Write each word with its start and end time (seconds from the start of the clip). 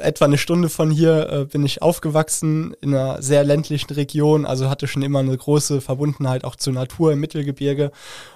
etwa 0.00 0.24
eine 0.24 0.38
Stunde 0.38 0.68
von 0.68 0.90
hier 0.90 1.30
äh, 1.30 1.44
bin 1.44 1.64
ich 1.64 1.82
aufgewachsen 1.82 2.74
in 2.80 2.94
einer 2.94 3.22
sehr 3.22 3.44
ländlichen 3.44 3.92
Region, 3.92 4.46
also 4.46 4.68
hatte 4.68 4.86
schon 4.86 5.02
immer 5.02 5.20
eine 5.20 5.36
große 5.36 5.80
Verbundenheit 5.80 6.44
auch 6.44 6.56
zur 6.56 6.72
Natur 6.72 7.12
im 7.12 7.20
Mittelgebirge 7.20 7.90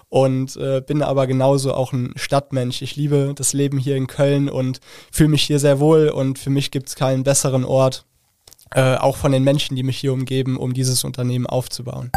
und 0.08 0.56
äh, 0.56 0.80
bin 0.80 1.02
aber 1.02 1.26
genauso 1.26 1.74
auch 1.74 1.92
ein 1.92 2.12
Stadtmensch. 2.16 2.82
Ich 2.82 2.96
liebe 2.96 3.32
das 3.34 3.52
Leben 3.52 3.78
hier 3.78 3.96
in 3.96 4.06
Köln 4.06 4.48
und 4.48 4.80
fühle 5.10 5.30
mich 5.30 5.42
hier 5.42 5.58
sehr 5.58 5.80
wohl 5.80 6.08
und 6.08 6.38
für 6.38 6.50
mich 6.50 6.70
gibt 6.70 6.88
es 6.88 6.96
keinen 6.96 7.24
besseren 7.24 7.64
Ort, 7.64 8.04
äh, 8.74 8.96
auch 8.96 9.16
von 9.16 9.32
den 9.32 9.44
Menschen, 9.44 9.76
die 9.76 9.82
mich 9.82 9.98
hier 9.98 10.12
umgeben, 10.12 10.56
um 10.56 10.74
dieses 10.74 11.04
Unternehmen 11.04 11.46
aufzubauen. 11.46 12.10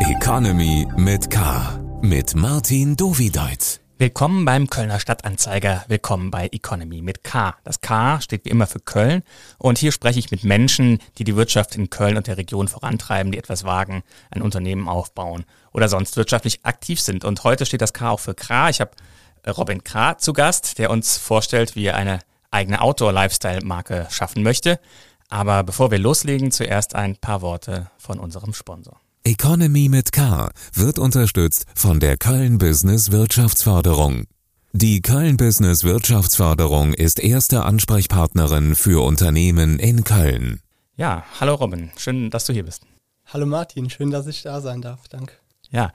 Economy 0.00 0.86
mit 0.96 1.30
K. 1.30 1.80
Mit 2.02 2.34
Martin 2.34 2.96
Dovideit. 2.96 3.80
Willkommen 4.00 4.44
beim 4.44 4.70
Kölner 4.70 5.00
Stadtanzeiger. 5.00 5.84
Willkommen 5.88 6.30
bei 6.30 6.46
Economy 6.52 7.02
mit 7.02 7.24
K. 7.24 7.56
Das 7.64 7.80
K 7.80 8.20
steht 8.20 8.44
wie 8.44 8.50
immer 8.50 8.68
für 8.68 8.78
Köln. 8.78 9.24
Und 9.58 9.76
hier 9.76 9.90
spreche 9.90 10.20
ich 10.20 10.30
mit 10.30 10.44
Menschen, 10.44 11.00
die 11.18 11.24
die 11.24 11.34
Wirtschaft 11.34 11.74
in 11.74 11.90
Köln 11.90 12.16
und 12.16 12.28
der 12.28 12.36
Region 12.36 12.68
vorantreiben, 12.68 13.32
die 13.32 13.38
etwas 13.38 13.64
wagen, 13.64 14.04
ein 14.30 14.40
Unternehmen 14.40 14.88
aufbauen 14.88 15.44
oder 15.72 15.88
sonst 15.88 16.16
wirtschaftlich 16.16 16.64
aktiv 16.64 17.00
sind. 17.00 17.24
Und 17.24 17.42
heute 17.42 17.66
steht 17.66 17.82
das 17.82 17.92
K 17.92 18.10
auch 18.10 18.20
für 18.20 18.34
Kra. 18.34 18.70
Ich 18.70 18.80
habe 18.80 18.92
Robin 19.48 19.82
Kra 19.82 20.16
zu 20.16 20.32
Gast, 20.32 20.78
der 20.78 20.90
uns 20.90 21.18
vorstellt, 21.18 21.74
wie 21.74 21.86
er 21.86 21.96
eine 21.96 22.20
eigene 22.52 22.80
Outdoor-Lifestyle-Marke 22.80 24.06
schaffen 24.10 24.44
möchte. 24.44 24.78
Aber 25.28 25.64
bevor 25.64 25.90
wir 25.90 25.98
loslegen, 25.98 26.52
zuerst 26.52 26.94
ein 26.94 27.16
paar 27.16 27.42
Worte 27.42 27.90
von 27.98 28.20
unserem 28.20 28.54
Sponsor. 28.54 29.00
Economy 29.28 29.90
mit 29.90 30.12
K 30.12 30.48
wird 30.72 30.98
unterstützt 30.98 31.66
von 31.74 32.00
der 32.00 32.16
Köln 32.16 32.56
Business 32.56 33.12
Wirtschaftsförderung. 33.12 34.24
Die 34.72 35.02
Köln 35.02 35.36
Business 35.36 35.84
Wirtschaftsförderung 35.84 36.94
ist 36.94 37.20
erste 37.20 37.64
Ansprechpartnerin 37.64 38.74
für 38.74 39.04
Unternehmen 39.04 39.78
in 39.80 40.02
Köln. 40.02 40.60
Ja, 40.96 41.24
hallo 41.38 41.56
Robin, 41.56 41.90
schön, 41.98 42.30
dass 42.30 42.46
du 42.46 42.54
hier 42.54 42.64
bist. 42.64 42.86
Hallo 43.26 43.44
Martin, 43.44 43.90
schön, 43.90 44.10
dass 44.10 44.26
ich 44.26 44.44
da 44.44 44.62
sein 44.62 44.80
darf. 44.80 45.08
Danke. 45.08 45.34
Ja, 45.70 45.92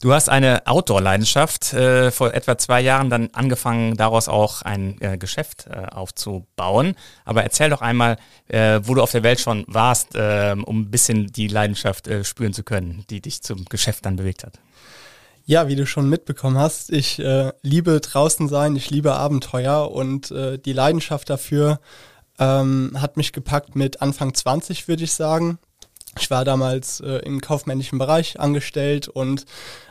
du 0.00 0.12
hast 0.12 0.30
eine 0.30 0.66
Outdoor-Leidenschaft, 0.66 1.74
äh, 1.74 2.10
vor 2.10 2.32
etwa 2.32 2.56
zwei 2.56 2.80
Jahren 2.80 3.10
dann 3.10 3.28
angefangen, 3.32 3.96
daraus 3.96 4.28
auch 4.28 4.62
ein 4.62 5.00
äh, 5.00 5.18
Geschäft 5.18 5.66
äh, 5.66 5.86
aufzubauen. 5.86 6.94
Aber 7.24 7.42
erzähl 7.42 7.68
doch 7.68 7.82
einmal, 7.82 8.16
äh, 8.48 8.80
wo 8.82 8.94
du 8.94 9.02
auf 9.02 9.12
der 9.12 9.22
Welt 9.22 9.40
schon 9.40 9.64
warst, 9.66 10.14
äh, 10.14 10.56
um 10.64 10.82
ein 10.82 10.90
bisschen 10.90 11.26
die 11.26 11.48
Leidenschaft 11.48 12.08
äh, 12.08 12.24
spüren 12.24 12.54
zu 12.54 12.62
können, 12.62 13.04
die 13.10 13.20
dich 13.20 13.42
zum 13.42 13.66
Geschäft 13.66 14.06
dann 14.06 14.16
bewegt 14.16 14.44
hat. 14.44 14.58
Ja, 15.44 15.68
wie 15.68 15.76
du 15.76 15.86
schon 15.86 16.08
mitbekommen 16.08 16.56
hast, 16.56 16.90
ich 16.90 17.18
äh, 17.18 17.52
liebe 17.62 18.00
draußen 18.00 18.48
sein, 18.48 18.76
ich 18.76 18.90
liebe 18.90 19.14
Abenteuer 19.14 19.90
und 19.90 20.30
die 20.30 20.72
Leidenschaft 20.72 21.28
dafür 21.28 21.80
ähm, 22.38 22.96
hat 22.98 23.16
mich 23.16 23.32
gepackt 23.32 23.76
mit 23.76 24.00
Anfang 24.02 24.34
20, 24.34 24.88
würde 24.88 25.04
ich 25.04 25.12
sagen. 25.12 25.58
Ich 26.18 26.30
war 26.30 26.44
damals 26.44 27.00
äh, 27.00 27.18
im 27.24 27.40
kaufmännischen 27.40 27.98
Bereich 27.98 28.38
angestellt 28.38 29.08
und 29.08 29.46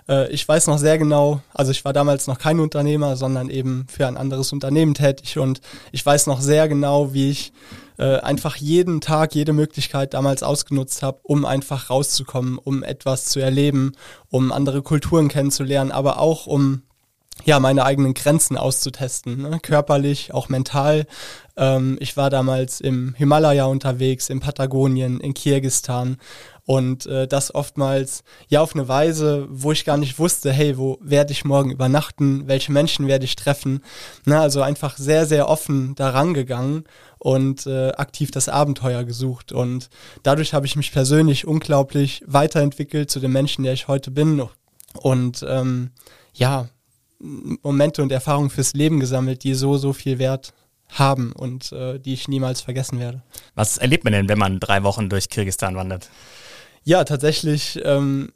äh, 0.07 0.29
ich 0.29 0.47
weiß 0.47 0.67
noch 0.67 0.77
sehr 0.77 0.97
genau, 0.97 1.41
also 1.53 1.71
ich 1.71 1.83
war 1.83 1.93
damals 1.93 2.27
noch 2.27 2.37
kein 2.37 2.59
Unternehmer, 2.59 3.15
sondern 3.15 3.49
eben 3.49 3.87
für 3.89 4.07
ein 4.07 4.17
anderes 4.17 4.53
Unternehmen 4.53 4.93
tätig 4.93 5.39
und 5.39 5.61
ich 5.91 6.05
weiß 6.05 6.27
noch 6.27 6.39
sehr 6.39 6.67
genau, 6.67 7.13
wie 7.13 7.31
ich 7.31 7.53
äh, 7.97 8.17
einfach 8.19 8.55
jeden 8.55 9.01
Tag, 9.01 9.33
jede 9.33 9.53
Möglichkeit 9.53 10.13
damals 10.13 10.43
ausgenutzt 10.43 11.01
habe, 11.01 11.19
um 11.23 11.45
einfach 11.45 11.89
rauszukommen, 11.89 12.57
um 12.57 12.83
etwas 12.83 13.25
zu 13.25 13.39
erleben, 13.39 13.93
um 14.29 14.51
andere 14.51 14.81
Kulturen 14.81 15.27
kennenzulernen, 15.27 15.91
aber 15.91 16.19
auch 16.19 16.45
um 16.45 16.83
ja, 17.43 17.59
meine 17.59 17.85
eigenen 17.85 18.13
Grenzen 18.13 18.57
auszutesten, 18.57 19.41
ne? 19.41 19.59
körperlich, 19.61 20.33
auch 20.33 20.49
mental. 20.49 21.07
Ähm, 21.57 21.97
ich 21.99 22.15
war 22.15 22.29
damals 22.29 22.81
im 22.81 23.15
Himalaya 23.15 23.65
unterwegs, 23.65 24.29
in 24.29 24.39
Patagonien, 24.39 25.19
in 25.19 25.33
Kirgistan 25.33 26.17
und 26.65 27.05
äh, 27.07 27.27
das 27.27 27.53
oftmals 27.53 28.23
ja 28.47 28.61
auf 28.61 28.75
eine 28.75 28.87
Weise, 28.87 29.47
wo 29.49 29.71
ich 29.71 29.85
gar 29.85 29.97
nicht 29.97 30.19
wusste, 30.19 30.53
hey, 30.53 30.77
wo 30.77 30.97
werde 31.01 31.31
ich 31.31 31.43
morgen 31.43 31.71
übernachten, 31.71 32.47
welche 32.47 32.71
Menschen 32.71 33.07
werde 33.07 33.25
ich 33.25 33.35
treffen. 33.35 33.83
Na, 34.25 34.35
ne? 34.35 34.41
also 34.41 34.61
einfach 34.61 34.97
sehr, 34.97 35.25
sehr 35.25 35.49
offen 35.49 35.95
daran 35.95 36.33
gegangen 36.33 36.83
und 37.17 37.65
äh, 37.65 37.89
aktiv 37.89 38.31
das 38.31 38.47
Abenteuer 38.47 39.03
gesucht. 39.03 39.51
Und 39.51 39.89
dadurch 40.23 40.53
habe 40.53 40.65
ich 40.65 40.75
mich 40.75 40.91
persönlich 40.91 41.47
unglaublich 41.47 42.23
weiterentwickelt 42.27 43.09
zu 43.09 43.19
dem 43.19 43.31
Menschen, 43.31 43.63
der 43.63 43.73
ich 43.73 43.87
heute 43.87 44.11
bin. 44.11 44.41
Und 44.93 45.45
ähm, 45.47 45.91
ja, 46.33 46.69
Momente 47.21 48.01
und 48.01 48.11
Erfahrungen 48.11 48.49
fürs 48.49 48.73
Leben 48.73 48.99
gesammelt, 48.99 49.43
die 49.43 49.53
so, 49.53 49.77
so 49.77 49.93
viel 49.93 50.19
Wert 50.19 50.53
haben 50.89 51.31
und 51.31 51.71
äh, 51.71 51.99
die 51.99 52.13
ich 52.13 52.27
niemals 52.27 52.61
vergessen 52.61 52.99
werde. 52.99 53.21
Was 53.55 53.77
erlebt 53.77 54.03
man 54.03 54.13
denn, 54.13 54.29
wenn 54.29 54.39
man 54.39 54.59
drei 54.59 54.83
Wochen 54.83 55.09
durch 55.09 55.29
Kirgistan 55.29 55.75
wandert? 55.75 56.09
Ja, 56.83 57.03
tatsächlich 57.03 57.79
ähm, 57.83 58.31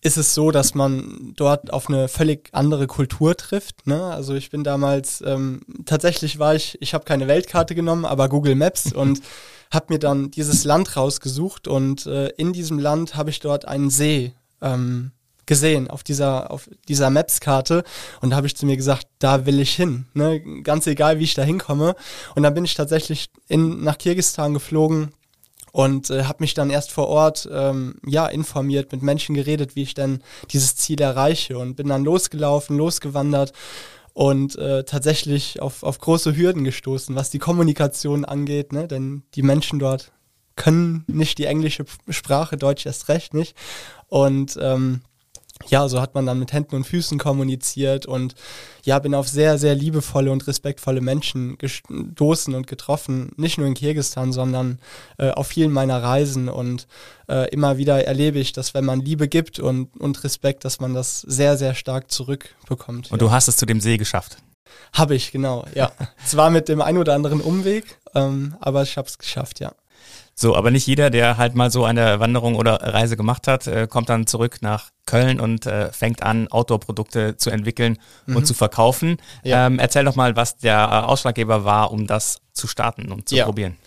ist 0.00 0.16
es 0.16 0.34
so, 0.34 0.50
dass 0.50 0.74
man 0.74 1.32
dort 1.36 1.72
auf 1.72 1.88
eine 1.88 2.08
völlig 2.08 2.50
andere 2.52 2.86
Kultur 2.86 3.36
trifft. 3.36 3.86
Ne? 3.86 4.02
Also 4.02 4.34
ich 4.34 4.50
bin 4.50 4.62
damals, 4.62 5.22
ähm, 5.26 5.60
tatsächlich 5.86 6.38
war 6.38 6.54
ich, 6.54 6.78
ich 6.80 6.94
habe 6.94 7.04
keine 7.04 7.26
Weltkarte 7.26 7.74
genommen, 7.74 8.04
aber 8.04 8.28
Google 8.28 8.54
Maps 8.54 8.92
und 8.94 9.20
habe 9.72 9.86
mir 9.94 9.98
dann 9.98 10.30
dieses 10.30 10.64
Land 10.64 10.96
rausgesucht 10.96 11.68
und 11.68 12.06
äh, 12.06 12.28
in 12.36 12.52
diesem 12.52 12.78
Land 12.78 13.16
habe 13.16 13.30
ich 13.30 13.40
dort 13.40 13.66
einen 13.66 13.90
See 13.90 14.32
ähm, 14.62 15.12
gesehen 15.48 15.90
auf 15.90 16.04
dieser, 16.04 16.52
auf 16.52 16.70
dieser 16.86 17.10
Maps-Karte 17.10 17.82
und 18.20 18.30
da 18.30 18.36
habe 18.36 18.46
ich 18.46 18.54
zu 18.54 18.66
mir 18.66 18.76
gesagt, 18.76 19.08
da 19.18 19.46
will 19.46 19.58
ich 19.58 19.74
hin, 19.74 20.06
ne? 20.14 20.40
ganz 20.62 20.86
egal, 20.86 21.18
wie 21.18 21.24
ich 21.24 21.34
da 21.34 21.42
hinkomme. 21.42 21.96
Und 22.36 22.44
dann 22.44 22.54
bin 22.54 22.64
ich 22.64 22.74
tatsächlich 22.74 23.30
in, 23.48 23.82
nach 23.82 23.98
Kirgistan 23.98 24.54
geflogen 24.54 25.10
und 25.72 26.10
äh, 26.10 26.24
habe 26.24 26.38
mich 26.40 26.54
dann 26.54 26.70
erst 26.70 26.92
vor 26.92 27.08
Ort 27.08 27.48
ähm, 27.50 27.96
ja 28.06 28.26
informiert, 28.26 28.92
mit 28.92 29.02
Menschen 29.02 29.34
geredet, 29.34 29.74
wie 29.74 29.82
ich 29.82 29.94
denn 29.94 30.22
dieses 30.50 30.76
Ziel 30.76 31.00
erreiche 31.00 31.58
und 31.58 31.74
bin 31.76 31.88
dann 31.88 32.04
losgelaufen, 32.04 32.76
losgewandert 32.76 33.52
und 34.12 34.56
äh, 34.56 34.84
tatsächlich 34.84 35.62
auf, 35.62 35.82
auf 35.82 35.98
große 35.98 36.36
Hürden 36.36 36.64
gestoßen, 36.64 37.16
was 37.16 37.30
die 37.30 37.38
Kommunikation 37.38 38.24
angeht, 38.24 38.72
ne? 38.72 38.86
denn 38.86 39.22
die 39.34 39.42
Menschen 39.42 39.78
dort 39.78 40.12
können 40.56 41.04
nicht 41.06 41.38
die 41.38 41.46
englische 41.46 41.86
Sprache, 42.10 42.56
Deutsch 42.56 42.84
erst 42.84 43.08
recht 43.08 43.32
nicht. 43.32 43.56
Und 44.08 44.58
ähm, 44.60 45.02
ja, 45.66 45.88
so 45.88 46.00
hat 46.00 46.14
man 46.14 46.26
dann 46.26 46.38
mit 46.38 46.52
Händen 46.52 46.76
und 46.76 46.84
Füßen 46.84 47.18
kommuniziert 47.18 48.06
und 48.06 48.34
ja, 48.84 48.98
bin 48.98 49.14
auf 49.14 49.28
sehr, 49.28 49.58
sehr 49.58 49.74
liebevolle 49.74 50.30
und 50.30 50.46
respektvolle 50.46 51.00
Menschen 51.00 51.58
gestoßen 51.58 52.54
und 52.54 52.66
getroffen. 52.66 53.32
Nicht 53.36 53.58
nur 53.58 53.66
in 53.66 53.74
Kirgistan, 53.74 54.32
sondern 54.32 54.78
äh, 55.18 55.30
auf 55.30 55.48
vielen 55.48 55.72
meiner 55.72 56.02
Reisen 56.02 56.48
und 56.48 56.86
äh, 57.28 57.48
immer 57.50 57.76
wieder 57.76 58.04
erlebe 58.04 58.38
ich, 58.38 58.52
dass 58.52 58.74
wenn 58.74 58.84
man 58.84 59.00
Liebe 59.00 59.28
gibt 59.28 59.58
und, 59.58 59.96
und 60.00 60.24
Respekt, 60.24 60.64
dass 60.64 60.80
man 60.80 60.94
das 60.94 61.20
sehr, 61.20 61.56
sehr 61.56 61.74
stark 61.74 62.10
zurückbekommt. 62.10 63.10
Und 63.10 63.20
ja. 63.20 63.26
du 63.26 63.30
hast 63.30 63.48
es 63.48 63.56
zu 63.56 63.66
dem 63.66 63.80
See 63.80 63.98
geschafft? 63.98 64.38
Habe 64.92 65.14
ich, 65.14 65.32
genau, 65.32 65.66
ja. 65.74 65.92
Zwar 66.24 66.50
mit 66.50 66.68
dem 66.68 66.80
ein 66.80 66.98
oder 66.98 67.14
anderen 67.14 67.40
Umweg, 67.40 67.98
ähm, 68.14 68.56
aber 68.60 68.82
ich 68.82 68.96
habe 68.96 69.08
es 69.08 69.18
geschafft, 69.18 69.60
ja. 69.60 69.72
So, 70.40 70.54
aber 70.54 70.70
nicht 70.70 70.86
jeder, 70.86 71.10
der 71.10 71.36
halt 71.36 71.56
mal 71.56 71.68
so 71.68 71.84
eine 71.84 72.20
Wanderung 72.20 72.54
oder 72.54 72.74
Reise 72.74 73.16
gemacht 73.16 73.48
hat, 73.48 73.66
äh, 73.66 73.88
kommt 73.90 74.08
dann 74.08 74.28
zurück 74.28 74.58
nach 74.60 74.90
Köln 75.04 75.40
und 75.40 75.66
äh, 75.66 75.90
fängt 75.90 76.22
an, 76.22 76.46
Outdoor-Produkte 76.46 77.36
zu 77.36 77.50
entwickeln 77.50 77.98
mhm. 78.26 78.36
und 78.36 78.46
zu 78.46 78.54
verkaufen. 78.54 79.16
Ja. 79.42 79.66
Ähm, 79.66 79.80
erzähl 79.80 80.04
doch 80.04 80.14
mal, 80.14 80.36
was 80.36 80.56
der 80.56 80.76
äh, 80.76 81.06
Ausschlaggeber 81.06 81.64
war, 81.64 81.90
um 81.90 82.06
das 82.06 82.38
zu 82.52 82.68
starten 82.68 83.10
und 83.10 83.28
zu 83.28 83.34
ja. 83.34 83.46
probieren. 83.46 83.78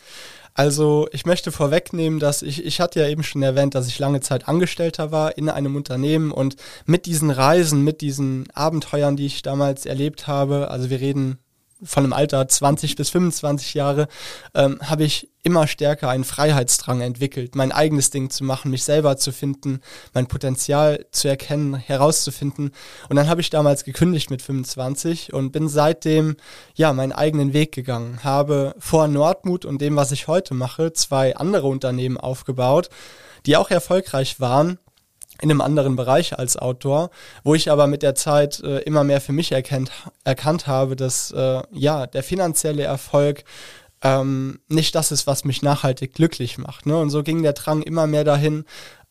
Also 0.53 1.07
ich 1.13 1.25
möchte 1.25 1.53
vorwegnehmen, 1.53 2.19
dass 2.19 2.41
ich, 2.41 2.66
ich 2.66 2.81
hatte 2.81 3.00
ja 3.00 3.07
eben 3.07 3.23
schon 3.23 3.41
erwähnt, 3.44 3.73
dass 3.73 3.88
ich 3.88 3.97
lange 3.97 4.19
Zeit 4.19 4.50
Angestellter 4.50 5.09
war 5.09 5.38
in 5.38 5.47
einem 5.47 5.78
Unternehmen 5.78 6.34
und 6.34 6.57
mit 6.85 7.06
diesen 7.06 7.29
Reisen, 7.29 7.81
mit 7.85 8.01
diesen 8.01 8.51
Abenteuern, 8.51 9.16
die 9.16 9.25
ich 9.25 9.41
damals 9.41 9.85
erlebt 9.85 10.28
habe, 10.28 10.69
also 10.69 10.90
wir 10.90 11.00
reden 11.00 11.38
von 11.84 12.03
einem 12.03 12.14
Alter 12.14 12.47
20 12.47 12.96
bis 12.96 13.09
25 13.09 13.73
Jahre, 13.73 14.08
ähm, 14.53 14.79
habe 14.82 15.03
ich 15.03 15.29
immer 15.44 15.67
stärker 15.67 16.09
einen 16.09 16.23
Freiheitsdrang 16.23 17.02
entwickelt, 17.02 17.55
mein 17.55 17.72
eigenes 17.72 18.11
Ding 18.11 18.29
zu 18.29 18.44
machen, 18.44 18.72
mich 18.72 18.84
selber 18.84 19.17
zu 19.17 19.32
finden, 19.32 19.82
mein 20.14 20.28
Potenzial 20.28 21.05
zu 21.11 21.28
erkennen, 21.28 21.76
herauszufinden. 21.76 22.72
Und 23.09 23.16
dann 23.16 23.28
habe 23.28 23.41
ich 23.41 23.50
damals 23.50 23.84
gekündigt 23.84 24.29
mit 24.29 24.41
25 24.41 25.34
und 25.34 25.52
bin 25.52 25.67
seitdem 25.67 26.35
ja 26.76 26.94
meinen 26.94 27.11
eigenen 27.11 27.53
Weg 27.53 27.72
gegangen, 27.72 28.23
habe 28.23 28.76
vor 28.78 29.08
Nordmut 29.08 29.66
und 29.66 29.82
dem, 29.82 29.96
was 29.96 30.11
ich 30.11 30.28
heute 30.28 30.53
mache, 30.53 30.94
zwei 30.94 31.35
andere 31.35 31.67
Unternehmen 31.67 32.17
aufgebaut, 32.17 32.90
die 33.46 33.58
auch 33.58 33.72
erfolgreich 33.72 34.40
waren 34.40 34.78
in 35.41 35.49
einem 35.49 35.61
anderen 35.61 35.96
Bereich 35.96 36.38
als 36.38 36.55
Outdoor, 36.55 37.09
wo 37.43 37.55
ich 37.55 37.72
aber 37.72 37.88
mit 37.88 38.03
der 38.03 38.16
Zeit 38.16 38.61
äh, 38.61 38.79
immer 38.79 39.03
mehr 39.03 39.22
für 39.22 39.34
mich 39.34 39.52
erkennt, 39.52 39.91
erkannt 40.23 40.67
habe, 40.67 40.96
dass 40.96 41.32
äh, 41.32 41.61
ja 41.72 42.08
der 42.08 42.23
finanzielle 42.23 42.84
Erfolg 42.84 43.43
ähm, 44.03 44.59
nicht 44.67 44.96
das 44.96 45.11
ist, 45.11 45.28
was 45.28 45.46
mich 45.46 45.61
nachhaltig 45.61 46.14
glücklich 46.14 46.58
macht. 46.58 46.85
Ne? 46.85 46.97
Und 46.97 47.09
so 47.09 47.23
ging 47.23 47.43
der 47.43 47.53
Drang 47.53 47.82
immer 47.82 48.08
mehr 48.08 48.23
dahin, 48.23 48.66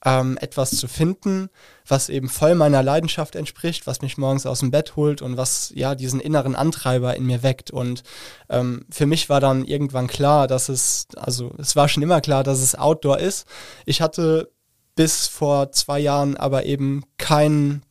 ähm, 0.05 0.39
etwas 0.41 0.71
zu 0.71 0.89
finden, 0.89 1.51
was 1.87 2.09
eben 2.09 2.29
voll 2.29 2.55
meiner 2.55 2.83
Leidenschaft 2.83 3.37
entspricht, 3.37 3.87
was 3.87 4.01
mich 4.01 4.17
morgens 4.17 4.47
aus 4.47 4.61
dem 4.61 4.71
Bett 4.71 4.97
holt 4.97 5.21
und 5.21 5.37
was 5.37 5.73
ja 5.75 5.95
diesen 5.95 6.21
inneren 6.21 6.55
Antreiber 6.57 7.17
in 7.17 7.27
mir 7.27 7.43
weckt. 7.43 7.71
Und 7.71 8.03
ähm, 8.49 8.87
für 8.91 9.07
mich 9.07 9.29
war 9.29 9.41
dann 9.41 9.65
irgendwann 9.65 10.07
klar, 10.07 10.47
dass 10.47 10.69
es, 10.69 11.07
also 11.17 11.53
es 11.59 11.77
war 11.77 11.89
schon 11.89 12.03
immer 12.03 12.21
klar, 12.21 12.43
dass 12.45 12.61
es 12.61 12.75
Outdoor 12.75 13.19
ist. 13.19 13.47
Ich 13.85 14.01
hatte 14.01 14.51
bis 14.95 15.27
vor 15.27 15.73
zwei 15.73 15.99
Jahren 16.01 16.37
aber 16.37 16.67
eben 16.67 17.05
kein 17.19 17.83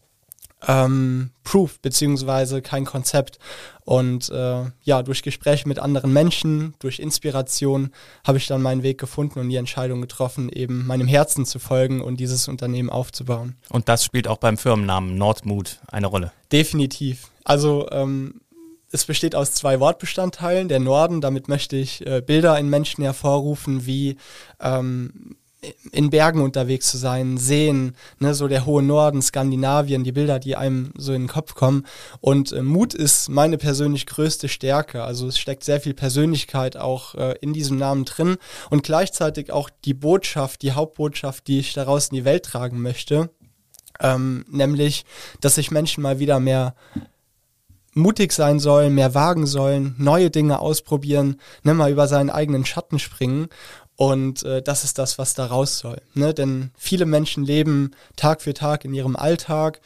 ähm, 0.68 1.32
Proof 1.44 1.80
beziehungsweise 1.80 2.62
kein 2.62 2.86
Konzept. 2.86 3.40
Und 3.86 4.30
äh, 4.30 4.66
ja, 4.82 5.04
durch 5.04 5.24
Gespräche 5.24 5.68
mit 5.68 5.80
anderen 5.80 6.14
Menschen, 6.14 6.76
durch 6.80 7.00
Inspiration 7.00 7.92
habe 8.26 8.38
ich 8.38 8.48
dann 8.48 8.62
meinen 8.62 8.84
Weg 8.84 9.00
gefunden 9.00 9.40
und 9.40 9.50
die 9.50 9.56
Entscheidung 9.56 10.02
getroffen, 10.02 10.50
eben 10.50 10.86
meinem 10.86 11.08
Herzen 11.08 11.46
zu 11.46 11.60
folgen 11.60 12.02
und 12.02 12.20
dieses 12.20 12.48
Unternehmen 12.48 12.90
aufzubauen. 12.90 13.56
Und 13.70 13.90
das 13.90 14.04
spielt 14.04 14.28
auch 14.28 14.38
beim 14.38 14.58
Firmennamen 14.58 15.18
Nordmut 15.18 15.80
eine 15.88 16.08
Rolle. 16.08 16.32
Definitiv. 16.52 17.30
Also 17.44 17.90
ähm, 17.92 18.42
es 18.92 19.06
besteht 19.06 19.34
aus 19.34 19.54
zwei 19.54 19.80
Wortbestandteilen. 19.80 20.68
Der 20.68 20.80
Norden, 20.80 21.22
damit 21.22 21.48
möchte 21.48 21.76
ich 21.76 22.06
äh, 22.06 22.22
Bilder 22.22 22.60
in 22.60 22.70
Menschen 22.70 23.04
hervorrufen, 23.04 23.86
wie 23.86 24.18
ähm, 24.60 25.36
in 25.92 26.10
Bergen 26.10 26.42
unterwegs 26.42 26.90
zu 26.90 26.98
sein, 26.98 27.38
sehen, 27.38 27.96
ne, 28.20 28.34
so 28.34 28.48
der 28.48 28.66
hohe 28.66 28.82
Norden, 28.82 29.22
Skandinavien, 29.22 30.04
die 30.04 30.14
Bilder, 30.14 30.40
die 30.40 30.56
einem 30.56 30.94
so 30.96 31.12
in 31.14 31.24
den 31.24 31.28
Kopf 31.28 31.54
kommen. 31.54 31.86
Und 32.22 32.54
äh, 32.54 32.62
Mut 32.62 32.94
ist 32.94 33.28
meine 33.30 33.58
persönlich 33.58 34.06
größte 34.06 34.48
Stärke. 34.48 35.04
Also 35.04 35.28
es 35.28 35.38
steckt 35.38 35.64
sehr 35.64 35.82
viel 35.82 35.94
Persönlichkeit 35.94 36.78
auch 36.78 37.16
äh, 37.16 37.36
in 37.42 37.52
diesem 37.52 37.78
Namen 37.78 38.06
drin 38.06 38.38
und 38.70 38.84
gleichzeitig 38.84 39.52
auch 39.52 39.70
die 39.84 39.94
Botschaft, 39.94 40.62
die 40.62 40.72
Hauptbotschaft, 40.72 41.48
die 41.48 41.60
ich 41.60 41.74
daraus 41.74 42.08
in 42.08 42.16
die 42.16 42.26
Welt 42.26 42.46
tragen 42.46 42.82
möchte, 42.82 43.30
ähm, 44.00 44.46
nämlich, 44.50 45.04
dass 45.42 45.56
sich 45.56 45.72
Menschen 45.72 46.02
mal 46.02 46.20
wieder 46.20 46.40
mehr 46.40 46.74
mutig 47.94 48.32
sein 48.32 48.60
sollen, 48.60 48.96
mehr 48.96 49.14
wagen 49.14 49.46
sollen, 49.46 49.96
neue 49.98 50.30
Dinge 50.30 50.60
ausprobieren, 50.60 51.40
ne, 51.64 51.74
mal 51.74 51.92
über 51.92 52.08
seinen 52.08 52.30
eigenen 52.30 52.66
Schatten 52.66 53.00
springen 53.00 53.50
und 54.00 54.44
äh, 54.44 54.62
das 54.62 54.86
ist 54.86 54.98
das, 54.98 55.18
was 55.18 55.34
da 55.34 55.48
raus 55.48 55.80
soll. 55.80 56.02
Ne? 56.14 56.34
Denn 56.34 56.72
viele 56.78 57.06
Menschen 57.06 57.44
leben 57.44 57.92
Tag 58.16 58.42
für 58.42 58.54
Tag 58.54 58.86
in 58.86 58.94
ihrem 58.94 59.18
Alltag, 59.18 59.82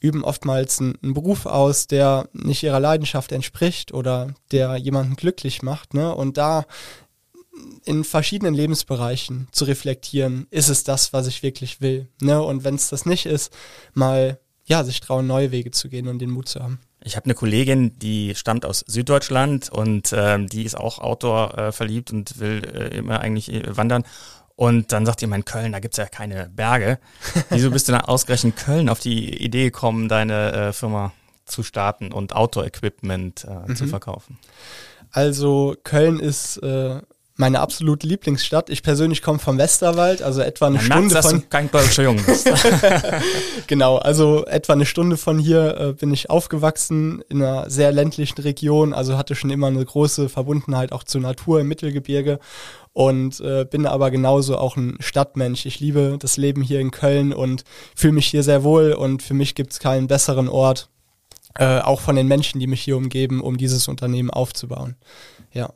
üben 0.00 0.22
oftmals 0.22 0.78
einen, 0.78 0.96
einen 1.02 1.12
Beruf 1.12 1.44
aus, 1.44 1.88
der 1.88 2.28
nicht 2.32 2.62
ihrer 2.62 2.78
Leidenschaft 2.78 3.32
entspricht 3.32 3.92
oder 3.92 4.32
der 4.52 4.76
jemanden 4.76 5.16
glücklich 5.16 5.62
macht. 5.62 5.92
Ne? 5.92 6.14
Und 6.14 6.36
da 6.36 6.66
in 7.84 8.04
verschiedenen 8.04 8.54
Lebensbereichen 8.54 9.48
zu 9.50 9.64
reflektieren, 9.64 10.46
ist 10.50 10.68
es 10.68 10.84
das, 10.84 11.12
was 11.12 11.26
ich 11.26 11.42
wirklich 11.42 11.80
will. 11.80 12.06
Ne? 12.20 12.40
Und 12.40 12.62
wenn 12.62 12.76
es 12.76 12.90
das 12.90 13.06
nicht 13.06 13.26
ist, 13.26 13.52
mal 13.92 14.38
ja, 14.66 14.84
sich 14.84 15.00
trauen, 15.00 15.26
neue 15.26 15.50
Wege 15.50 15.72
zu 15.72 15.88
gehen 15.88 16.06
und 16.06 16.20
den 16.20 16.30
Mut 16.30 16.48
zu 16.48 16.60
haben. 16.60 16.78
Ich 17.02 17.16
habe 17.16 17.24
eine 17.24 17.34
Kollegin, 17.34 17.98
die 17.98 18.34
stammt 18.34 18.66
aus 18.66 18.84
Süddeutschland 18.86 19.70
und 19.70 20.12
ähm, 20.16 20.48
die 20.48 20.64
ist 20.64 20.76
auch 20.76 20.98
Outdoor 20.98 21.56
äh, 21.56 21.72
verliebt 21.72 22.12
und 22.12 22.38
will 22.38 22.62
äh, 22.64 22.96
immer 22.96 23.20
eigentlich 23.20 23.52
äh, 23.52 23.76
wandern. 23.76 24.04
Und 24.56 24.90
dann 24.90 25.06
sagt 25.06 25.22
ihr, 25.22 25.32
in 25.32 25.44
Köln, 25.44 25.70
da 25.70 25.78
gibt's 25.78 25.98
ja 25.98 26.06
keine 26.06 26.50
Berge. 26.50 26.98
Wieso 27.50 27.70
bist 27.70 27.86
du 27.88 27.92
dann 27.92 28.00
ausgerechnet 28.00 28.56
Köln 28.56 28.88
auf 28.88 28.98
die 28.98 29.42
Idee 29.42 29.66
gekommen, 29.66 30.08
deine 30.08 30.52
äh, 30.52 30.72
Firma 30.72 31.12
zu 31.44 31.62
starten 31.62 32.12
und 32.12 32.34
Outdoor-Equipment 32.34 33.44
äh, 33.44 33.68
mhm. 33.70 33.76
zu 33.76 33.86
verkaufen? 33.86 34.38
Also 35.12 35.76
Köln 35.84 36.18
ist 36.18 36.56
äh, 36.58 37.00
meine 37.38 37.60
absolute 37.60 38.06
Lieblingsstadt. 38.06 38.68
Ich 38.68 38.82
persönlich 38.82 39.22
komme 39.22 39.38
vom 39.38 39.58
Westerwald, 39.58 40.22
also 40.22 40.40
etwa 40.40 40.66
eine 40.66 40.76
Man 40.76 40.84
Stunde 40.84 41.14
merkt, 41.14 41.26
von. 41.26 41.34
Dass 41.34 41.42
du 41.42 41.48
kein 41.48 41.70
deutscher 41.70 42.02
Junge 42.02 42.22
bist. 42.22 42.50
genau, 43.68 43.96
also 43.96 44.44
etwa 44.46 44.72
eine 44.72 44.84
Stunde 44.84 45.16
von 45.16 45.38
hier 45.38 45.78
äh, 45.78 45.92
bin 45.92 46.12
ich 46.12 46.30
aufgewachsen 46.30 47.22
in 47.28 47.40
einer 47.40 47.70
sehr 47.70 47.92
ländlichen 47.92 48.40
Region, 48.42 48.92
also 48.92 49.16
hatte 49.16 49.36
schon 49.36 49.50
immer 49.50 49.68
eine 49.68 49.84
große 49.84 50.28
Verbundenheit 50.28 50.90
auch 50.90 51.04
zur 51.04 51.20
Natur 51.20 51.60
im 51.60 51.68
Mittelgebirge 51.68 52.40
und 52.92 53.40
äh, 53.40 53.64
bin 53.64 53.86
aber 53.86 54.10
genauso 54.10 54.58
auch 54.58 54.76
ein 54.76 54.96
Stadtmensch. 54.98 55.64
Ich 55.64 55.78
liebe 55.78 56.16
das 56.18 56.36
Leben 56.36 56.62
hier 56.62 56.80
in 56.80 56.90
Köln 56.90 57.32
und 57.32 57.62
fühle 57.94 58.14
mich 58.14 58.26
hier 58.26 58.42
sehr 58.42 58.64
wohl 58.64 58.92
und 58.92 59.22
für 59.22 59.34
mich 59.34 59.54
gibt 59.54 59.72
es 59.72 59.78
keinen 59.78 60.08
besseren 60.08 60.48
Ort, 60.48 60.88
äh, 61.54 61.78
auch 61.78 62.00
von 62.00 62.16
den 62.16 62.26
Menschen, 62.26 62.58
die 62.58 62.66
mich 62.66 62.82
hier 62.82 62.96
umgeben, 62.96 63.40
um 63.40 63.56
dieses 63.56 63.86
Unternehmen 63.86 64.30
aufzubauen. 64.30 64.96
Ja. 65.52 65.72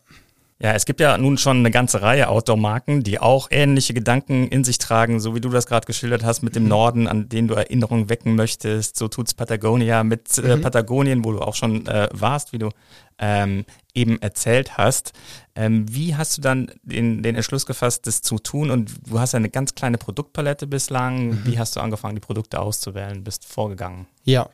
Ja, 0.62 0.74
es 0.74 0.84
gibt 0.84 1.00
ja 1.00 1.18
nun 1.18 1.38
schon 1.38 1.56
eine 1.56 1.72
ganze 1.72 2.02
Reihe 2.02 2.28
Outdoor-Marken, 2.28 3.02
die 3.02 3.18
auch 3.18 3.48
ähnliche 3.50 3.94
Gedanken 3.94 4.46
in 4.46 4.62
sich 4.62 4.78
tragen, 4.78 5.18
so 5.18 5.34
wie 5.34 5.40
du 5.40 5.48
das 5.48 5.66
gerade 5.66 5.86
geschildert 5.86 6.22
hast 6.22 6.42
mit 6.42 6.54
dem 6.54 6.62
mhm. 6.62 6.68
Norden, 6.68 7.08
an 7.08 7.28
den 7.28 7.48
du 7.48 7.54
Erinnerungen 7.54 8.08
wecken 8.08 8.36
möchtest. 8.36 8.96
So 8.96 9.08
tut's 9.08 9.34
Patagonia 9.34 10.04
mit 10.04 10.38
äh, 10.38 10.56
mhm. 10.56 10.60
Patagonien, 10.60 11.24
wo 11.24 11.32
du 11.32 11.40
auch 11.40 11.56
schon 11.56 11.88
äh, 11.88 12.08
warst, 12.12 12.52
wie 12.52 12.58
du 12.58 12.68
ähm, 13.18 13.64
eben 13.92 14.22
erzählt 14.22 14.78
hast. 14.78 15.14
Ähm, 15.56 15.84
wie 15.92 16.14
hast 16.14 16.38
du 16.38 16.42
dann 16.42 16.70
den, 16.84 17.24
den 17.24 17.34
Entschluss 17.34 17.66
gefasst, 17.66 18.06
das 18.06 18.22
zu 18.22 18.38
tun? 18.38 18.70
Und 18.70 18.92
du 19.10 19.18
hast 19.18 19.32
ja 19.32 19.38
eine 19.38 19.50
ganz 19.50 19.74
kleine 19.74 19.98
Produktpalette 19.98 20.68
bislang. 20.68 21.26
Mhm. 21.26 21.40
Wie 21.44 21.58
hast 21.58 21.74
du 21.74 21.80
angefangen, 21.80 22.14
die 22.14 22.20
Produkte 22.20 22.60
auszuwählen? 22.60 23.24
Bist 23.24 23.44
vorgegangen? 23.44 24.06
Ja. 24.22 24.48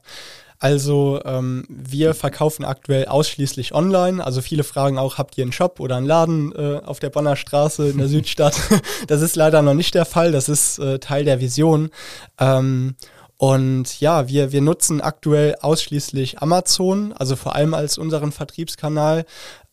Also 0.61 1.21
ähm, 1.25 1.65
wir 1.69 2.15
verkaufen 2.15 2.65
aktuell 2.65 3.07
ausschließlich 3.07 3.75
online. 3.75 4.25
Also 4.25 4.41
viele 4.43 4.65
fragen 4.65 4.99
auch, 4.99 5.17
habt 5.17 5.39
ihr 5.39 5.45
einen 5.45 5.53
Shop 5.53 5.79
oder 5.79 5.97
einen 5.97 6.07
Laden 6.07 6.53
äh, 6.53 6.81
auf 6.85 6.99
der 6.99 7.11
Bonner 7.11 7.37
Straße 7.37 7.89
in 7.89 7.99
der 7.99 8.09
Südstadt? 8.09 8.59
das 9.07 9.23
ist 9.23 9.37
leider 9.37 9.63
noch 9.63 9.75
nicht 9.75 9.95
der 9.95 10.05
Fall. 10.05 10.33
Das 10.33 10.49
ist 10.49 10.79
äh, 10.81 10.99
Teil 10.99 11.25
der 11.25 11.41
Vision. 11.41 11.91
Ähm, 12.41 12.97
und 13.37 14.01
ja, 14.01 14.27
wir, 14.27 14.51
wir 14.51 14.61
nutzen 14.61 15.01
aktuell 15.01 15.55
ausschließlich 15.61 16.43
Amazon, 16.43 17.13
also 17.13 17.37
vor 17.37 17.55
allem 17.55 17.73
als 17.73 17.97
unseren 17.97 18.33
Vertriebskanal. 18.33 19.27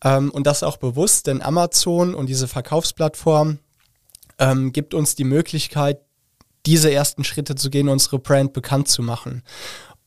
Ähm, 0.04 0.30
und 0.30 0.46
das 0.46 0.62
auch 0.62 0.78
bewusst, 0.78 1.26
denn 1.26 1.42
Amazon 1.42 2.14
und 2.14 2.28
diese 2.28 2.48
Verkaufsplattform 2.48 3.58
ähm, 4.38 4.72
gibt 4.72 4.94
uns 4.94 5.16
die 5.16 5.24
Möglichkeit, 5.24 6.00
diese 6.68 6.92
ersten 6.92 7.24
Schritte 7.24 7.56
zu 7.56 7.72
gehen, 7.72 7.90
unsere 7.90 8.20
Brand 8.20 8.54
bekannt 8.54 8.88
zu 8.88 9.02
machen 9.02 9.42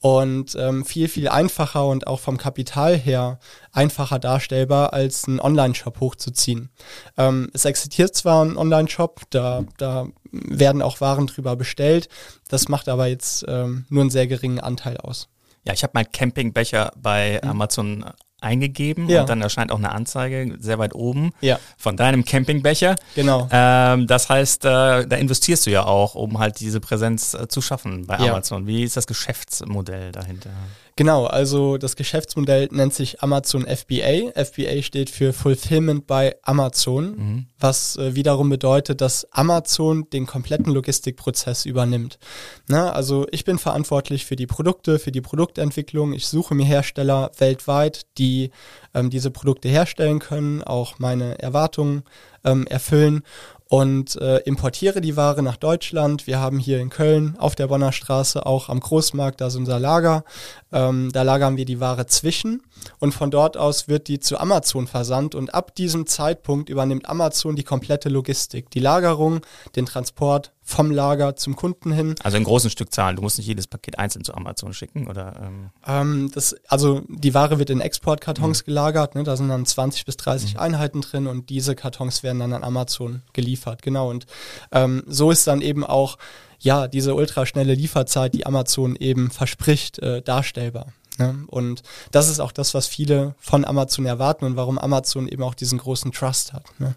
und 0.00 0.54
ähm, 0.58 0.84
viel, 0.84 1.08
viel 1.08 1.28
einfacher 1.28 1.86
und 1.86 2.06
auch 2.06 2.20
vom 2.20 2.36
Kapital 2.36 2.96
her 2.96 3.40
einfacher 3.72 4.18
darstellbar, 4.18 4.92
als 4.92 5.26
einen 5.26 5.40
Online-Shop 5.40 6.00
hochzuziehen. 6.00 6.70
Ähm, 7.16 7.50
es 7.52 7.64
existiert 7.64 8.14
zwar 8.14 8.44
ein 8.44 8.56
Online-Shop, 8.56 9.22
da, 9.30 9.64
da 9.76 10.06
werden 10.30 10.82
auch 10.82 11.00
Waren 11.00 11.26
drüber 11.26 11.56
bestellt, 11.56 12.08
das 12.48 12.68
macht 12.68 12.88
aber 12.88 13.06
jetzt 13.06 13.44
ähm, 13.48 13.86
nur 13.88 14.02
einen 14.02 14.10
sehr 14.10 14.26
geringen 14.26 14.60
Anteil 14.60 14.98
aus. 14.98 15.28
Ja, 15.64 15.74
ich 15.74 15.82
habe 15.82 15.92
mal 15.94 16.04
Campingbecher 16.04 16.92
bei 16.96 17.40
mhm. 17.42 17.50
Amazon 17.50 18.04
eingegeben 18.40 19.08
ja. 19.08 19.22
und 19.22 19.28
dann 19.28 19.40
erscheint 19.40 19.72
auch 19.72 19.78
eine 19.78 19.90
Anzeige 19.90 20.56
sehr 20.60 20.78
weit 20.78 20.94
oben 20.94 21.32
ja. 21.40 21.58
von 21.76 21.96
deinem 21.96 22.24
Campingbecher. 22.24 22.96
Genau. 23.14 23.48
Ähm, 23.50 24.06
das 24.06 24.28
heißt, 24.28 24.64
äh, 24.64 25.06
da 25.06 25.16
investierst 25.16 25.66
du 25.66 25.70
ja 25.70 25.84
auch, 25.84 26.14
um 26.14 26.38
halt 26.38 26.60
diese 26.60 26.80
Präsenz 26.80 27.34
äh, 27.34 27.48
zu 27.48 27.60
schaffen 27.60 28.06
bei 28.06 28.18
ja. 28.18 28.32
Amazon. 28.32 28.66
Wie 28.66 28.84
ist 28.84 28.96
das 28.96 29.06
Geschäftsmodell 29.06 30.12
dahinter? 30.12 30.50
Genau, 30.98 31.26
also 31.26 31.78
das 31.78 31.94
Geschäftsmodell 31.94 32.66
nennt 32.72 32.92
sich 32.92 33.22
Amazon 33.22 33.64
FBA. 33.64 34.32
FBA 34.34 34.82
steht 34.82 35.10
für 35.10 35.32
Fulfillment 35.32 36.08
by 36.08 36.32
Amazon, 36.42 37.04
mhm. 37.10 37.46
was 37.60 37.94
äh, 37.94 38.16
wiederum 38.16 38.48
bedeutet, 38.50 39.00
dass 39.00 39.32
Amazon 39.32 40.10
den 40.10 40.26
kompletten 40.26 40.72
Logistikprozess 40.72 41.66
übernimmt. 41.66 42.18
Na, 42.66 42.90
also 42.90 43.28
ich 43.30 43.44
bin 43.44 43.58
verantwortlich 43.58 44.26
für 44.26 44.34
die 44.34 44.48
Produkte, 44.48 44.98
für 44.98 45.12
die 45.12 45.20
Produktentwicklung. 45.20 46.14
Ich 46.14 46.26
suche 46.26 46.56
mir 46.56 46.66
Hersteller 46.66 47.30
weltweit, 47.38 48.06
die 48.18 48.50
ähm, 48.92 49.08
diese 49.08 49.30
Produkte 49.30 49.68
herstellen 49.68 50.18
können, 50.18 50.64
auch 50.64 50.98
meine 50.98 51.38
Erwartungen 51.38 52.02
ähm, 52.44 52.66
erfüllen 52.66 53.22
und 53.68 54.16
äh, 54.16 54.38
importiere 54.38 55.00
die 55.00 55.16
Ware 55.16 55.42
nach 55.42 55.56
Deutschland. 55.56 56.26
Wir 56.26 56.40
haben 56.40 56.58
hier 56.58 56.80
in 56.80 56.88
Köln 56.88 57.36
auf 57.38 57.54
der 57.54 57.66
Bonner 57.66 57.92
Straße 57.92 58.44
auch 58.46 58.68
am 58.68 58.80
Großmarkt, 58.80 59.40
da 59.40 59.48
ist 59.48 59.56
unser 59.56 59.78
Lager. 59.78 60.24
Ähm, 60.72 61.10
da 61.12 61.22
lagern 61.22 61.56
wir 61.56 61.66
die 61.66 61.80
Ware 61.80 62.06
zwischen 62.06 62.62
und 62.98 63.12
von 63.12 63.30
dort 63.30 63.56
aus 63.56 63.88
wird 63.88 64.08
die 64.08 64.20
zu 64.20 64.38
Amazon 64.38 64.86
versandt 64.86 65.34
und 65.34 65.54
ab 65.54 65.74
diesem 65.74 66.06
Zeitpunkt 66.06 66.68
übernimmt 66.68 67.08
Amazon 67.08 67.56
die 67.56 67.64
komplette 67.64 68.08
Logistik, 68.08 68.70
die 68.70 68.80
Lagerung, 68.80 69.40
den 69.76 69.86
Transport 69.86 70.52
vom 70.68 70.90
Lager 70.90 71.34
zum 71.34 71.56
Kunden 71.56 71.92
hin. 71.92 72.14
Also 72.22 72.36
in 72.36 72.44
großen 72.44 72.68
Stückzahlen. 72.68 73.16
Du 73.16 73.22
musst 73.22 73.38
nicht 73.38 73.46
jedes 73.46 73.66
Paket 73.66 73.98
einzeln 73.98 74.22
zu 74.22 74.34
Amazon 74.34 74.74
schicken, 74.74 75.08
oder? 75.08 75.34
Ähm? 75.42 75.70
Ähm, 75.86 76.30
das, 76.34 76.54
also 76.68 77.02
die 77.08 77.32
Ware 77.32 77.58
wird 77.58 77.70
in 77.70 77.80
Exportkartons 77.80 78.62
mhm. 78.62 78.66
gelagert. 78.66 79.14
Ne? 79.14 79.24
Da 79.24 79.36
sind 79.36 79.48
dann 79.48 79.64
20 79.64 80.04
bis 80.04 80.18
30 80.18 80.54
mhm. 80.54 80.60
Einheiten 80.60 81.00
drin 81.00 81.26
und 81.26 81.48
diese 81.48 81.74
Kartons 81.74 82.22
werden 82.22 82.40
dann 82.40 82.52
an 82.52 82.64
Amazon 82.64 83.22
geliefert. 83.32 83.80
Genau. 83.80 84.10
Und 84.10 84.26
ähm, 84.70 85.04
so 85.06 85.30
ist 85.30 85.46
dann 85.46 85.62
eben 85.62 85.84
auch 85.84 86.18
ja 86.58 86.86
diese 86.86 87.14
ultraschnelle 87.14 87.74
Lieferzeit, 87.74 88.34
die 88.34 88.44
Amazon 88.44 88.94
eben 88.96 89.30
verspricht, 89.30 90.00
äh, 90.00 90.20
darstellbar. 90.20 90.92
Ne? 91.18 91.44
Und 91.48 91.82
das 92.10 92.28
ist 92.28 92.40
auch 92.40 92.52
das, 92.52 92.74
was 92.74 92.86
viele 92.86 93.34
von 93.38 93.64
Amazon 93.64 94.06
erwarten 94.06 94.44
und 94.44 94.56
warum 94.56 94.78
Amazon 94.78 95.28
eben 95.28 95.42
auch 95.42 95.54
diesen 95.54 95.78
großen 95.78 96.12
Trust 96.12 96.52
hat. 96.52 96.64
Ne? 96.78 96.94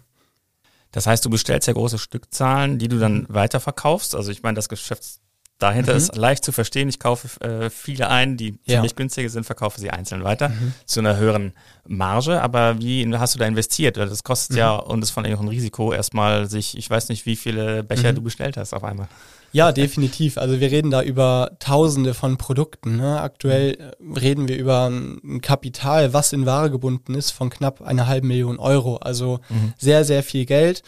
Das 0.92 1.06
heißt, 1.06 1.24
du 1.24 1.30
bestellst 1.30 1.66
ja 1.68 1.74
große 1.74 1.98
Stückzahlen, 1.98 2.78
die 2.78 2.88
du 2.88 2.98
dann 2.98 3.26
weiterverkaufst. 3.28 4.14
Also 4.14 4.30
ich 4.30 4.42
meine, 4.42 4.56
das 4.56 4.68
Geschäft 4.68 5.21
dahinter 5.62 5.92
mhm. 5.92 5.98
ist 5.98 6.16
leicht 6.16 6.44
zu 6.44 6.52
verstehen. 6.52 6.88
Ich 6.88 6.98
kaufe 6.98 7.40
äh, 7.40 7.70
viele 7.70 8.08
ein, 8.08 8.36
die 8.36 8.58
ja. 8.64 8.76
ziemlich 8.76 8.96
günstiger 8.96 9.28
sind, 9.28 9.44
verkaufe 9.44 9.80
sie 9.80 9.90
einzeln 9.90 10.24
weiter 10.24 10.50
mhm. 10.50 10.74
zu 10.84 11.00
einer 11.00 11.16
höheren 11.16 11.52
Marge. 11.86 12.42
Aber 12.42 12.80
wie 12.80 13.06
hast 13.16 13.34
du 13.34 13.38
da 13.38 13.46
investiert? 13.46 13.96
Das 13.96 14.24
kostet 14.24 14.52
mhm. 14.52 14.58
ja 14.58 14.74
und 14.74 15.02
ist 15.02 15.10
von 15.10 15.24
ein 15.24 15.48
Risiko 15.48 15.92
erstmal 15.92 16.48
sich, 16.48 16.76
ich 16.76 16.88
weiß 16.88 17.08
nicht, 17.08 17.26
wie 17.26 17.36
viele 17.36 17.82
Becher 17.82 18.12
mhm. 18.12 18.16
du 18.16 18.22
bestellt 18.22 18.56
hast 18.56 18.74
auf 18.74 18.84
einmal. 18.84 19.08
Ja, 19.52 19.70
definitiv. 19.70 20.38
Also 20.38 20.60
wir 20.60 20.70
reden 20.70 20.90
da 20.90 21.02
über 21.02 21.52
Tausende 21.58 22.14
von 22.14 22.38
Produkten. 22.38 22.96
Ne? 22.96 23.20
Aktuell 23.20 23.94
mhm. 24.00 24.14
reden 24.14 24.48
wir 24.48 24.56
über 24.56 24.86
ein 24.88 25.40
Kapital, 25.42 26.14
was 26.14 26.32
in 26.32 26.46
Ware 26.46 26.70
gebunden 26.70 27.14
ist, 27.14 27.32
von 27.32 27.50
knapp 27.50 27.82
einer 27.82 28.06
halben 28.06 28.28
Million 28.28 28.58
Euro. 28.58 28.96
Also 28.96 29.40
mhm. 29.50 29.74
sehr, 29.76 30.04
sehr 30.04 30.22
viel 30.22 30.46
Geld 30.46 30.82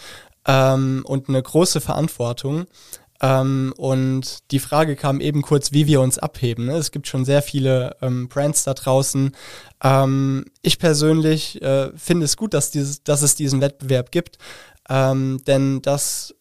ähm, 0.46 1.02
und 1.06 1.28
eine 1.28 1.42
große 1.42 1.80
Verantwortung. 1.80 2.66
Ähm, 3.22 3.72
und 3.76 4.50
die 4.50 4.58
Frage 4.58 4.96
kam 4.96 5.20
eben 5.20 5.42
kurz, 5.42 5.72
wie 5.72 5.86
wir 5.86 6.00
uns 6.00 6.18
abheben. 6.18 6.66
Ne? 6.66 6.76
Es 6.76 6.90
gibt 6.90 7.06
schon 7.06 7.24
sehr 7.24 7.42
viele 7.42 7.96
ähm, 8.02 8.28
Brands 8.28 8.64
da 8.64 8.74
draußen. 8.74 9.32
Ähm, 9.82 10.44
ich 10.62 10.78
persönlich 10.78 11.62
äh, 11.62 11.90
finde 11.96 12.24
es 12.24 12.36
gut, 12.36 12.54
dass, 12.54 12.70
dieses, 12.70 13.04
dass 13.04 13.22
es 13.22 13.34
diesen 13.36 13.60
Wettbewerb 13.60 14.10
gibt, 14.10 14.38
ähm, 14.88 15.40
denn 15.46 15.80
das 15.82 16.34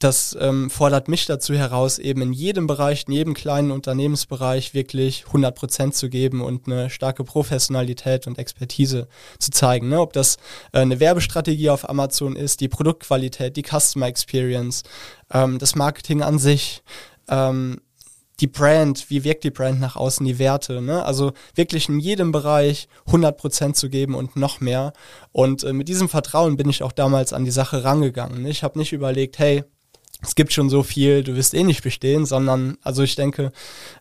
das 0.00 0.36
ähm, 0.40 0.70
fordert 0.70 1.08
mich 1.08 1.26
dazu 1.26 1.54
heraus, 1.54 1.98
eben 1.98 2.22
in 2.22 2.32
jedem 2.32 2.66
Bereich, 2.66 3.04
in 3.06 3.12
jedem 3.12 3.34
kleinen 3.34 3.70
Unternehmensbereich 3.70 4.72
wirklich 4.72 5.26
100 5.26 5.54
Prozent 5.54 5.94
zu 5.94 6.08
geben 6.08 6.40
und 6.40 6.66
eine 6.66 6.88
starke 6.88 7.22
Professionalität 7.22 8.26
und 8.26 8.38
Expertise 8.38 9.08
zu 9.38 9.50
zeigen. 9.50 9.90
Ne? 9.90 10.00
Ob 10.00 10.14
das 10.14 10.36
äh, 10.72 10.80
eine 10.80 11.00
Werbestrategie 11.00 11.68
auf 11.68 11.88
Amazon 11.88 12.34
ist, 12.34 12.62
die 12.62 12.68
Produktqualität, 12.68 13.56
die 13.56 13.62
Customer 13.62 14.06
Experience, 14.06 14.84
ähm, 15.30 15.58
das 15.58 15.74
Marketing 15.74 16.22
an 16.22 16.38
sich, 16.38 16.82
ähm, 17.28 17.82
die 18.40 18.46
Brand, 18.46 19.10
wie 19.10 19.22
wirkt 19.22 19.44
die 19.44 19.50
Brand 19.50 19.80
nach 19.80 19.96
außen, 19.96 20.24
die 20.24 20.38
Werte. 20.38 20.80
Ne? 20.80 21.04
Also 21.04 21.32
wirklich 21.54 21.90
in 21.90 22.00
jedem 22.00 22.32
Bereich 22.32 22.88
100 23.04 23.36
Prozent 23.36 23.76
zu 23.76 23.90
geben 23.90 24.14
und 24.14 24.34
noch 24.36 24.60
mehr. 24.60 24.94
Und 25.30 25.62
äh, 25.62 25.74
mit 25.74 25.88
diesem 25.88 26.08
Vertrauen 26.08 26.56
bin 26.56 26.70
ich 26.70 26.82
auch 26.82 26.92
damals 26.92 27.34
an 27.34 27.44
die 27.44 27.50
Sache 27.50 27.84
rangegangen. 27.84 28.42
Ne? 28.42 28.48
Ich 28.48 28.62
habe 28.62 28.78
nicht 28.78 28.94
überlegt, 28.94 29.38
hey, 29.38 29.64
es 30.22 30.34
gibt 30.34 30.52
schon 30.52 30.68
so 30.68 30.82
viel, 30.82 31.22
du 31.22 31.34
wirst 31.34 31.54
eh 31.54 31.64
nicht 31.64 31.82
bestehen, 31.82 32.26
sondern, 32.26 32.76
also 32.82 33.02
ich 33.02 33.16
denke, 33.16 33.52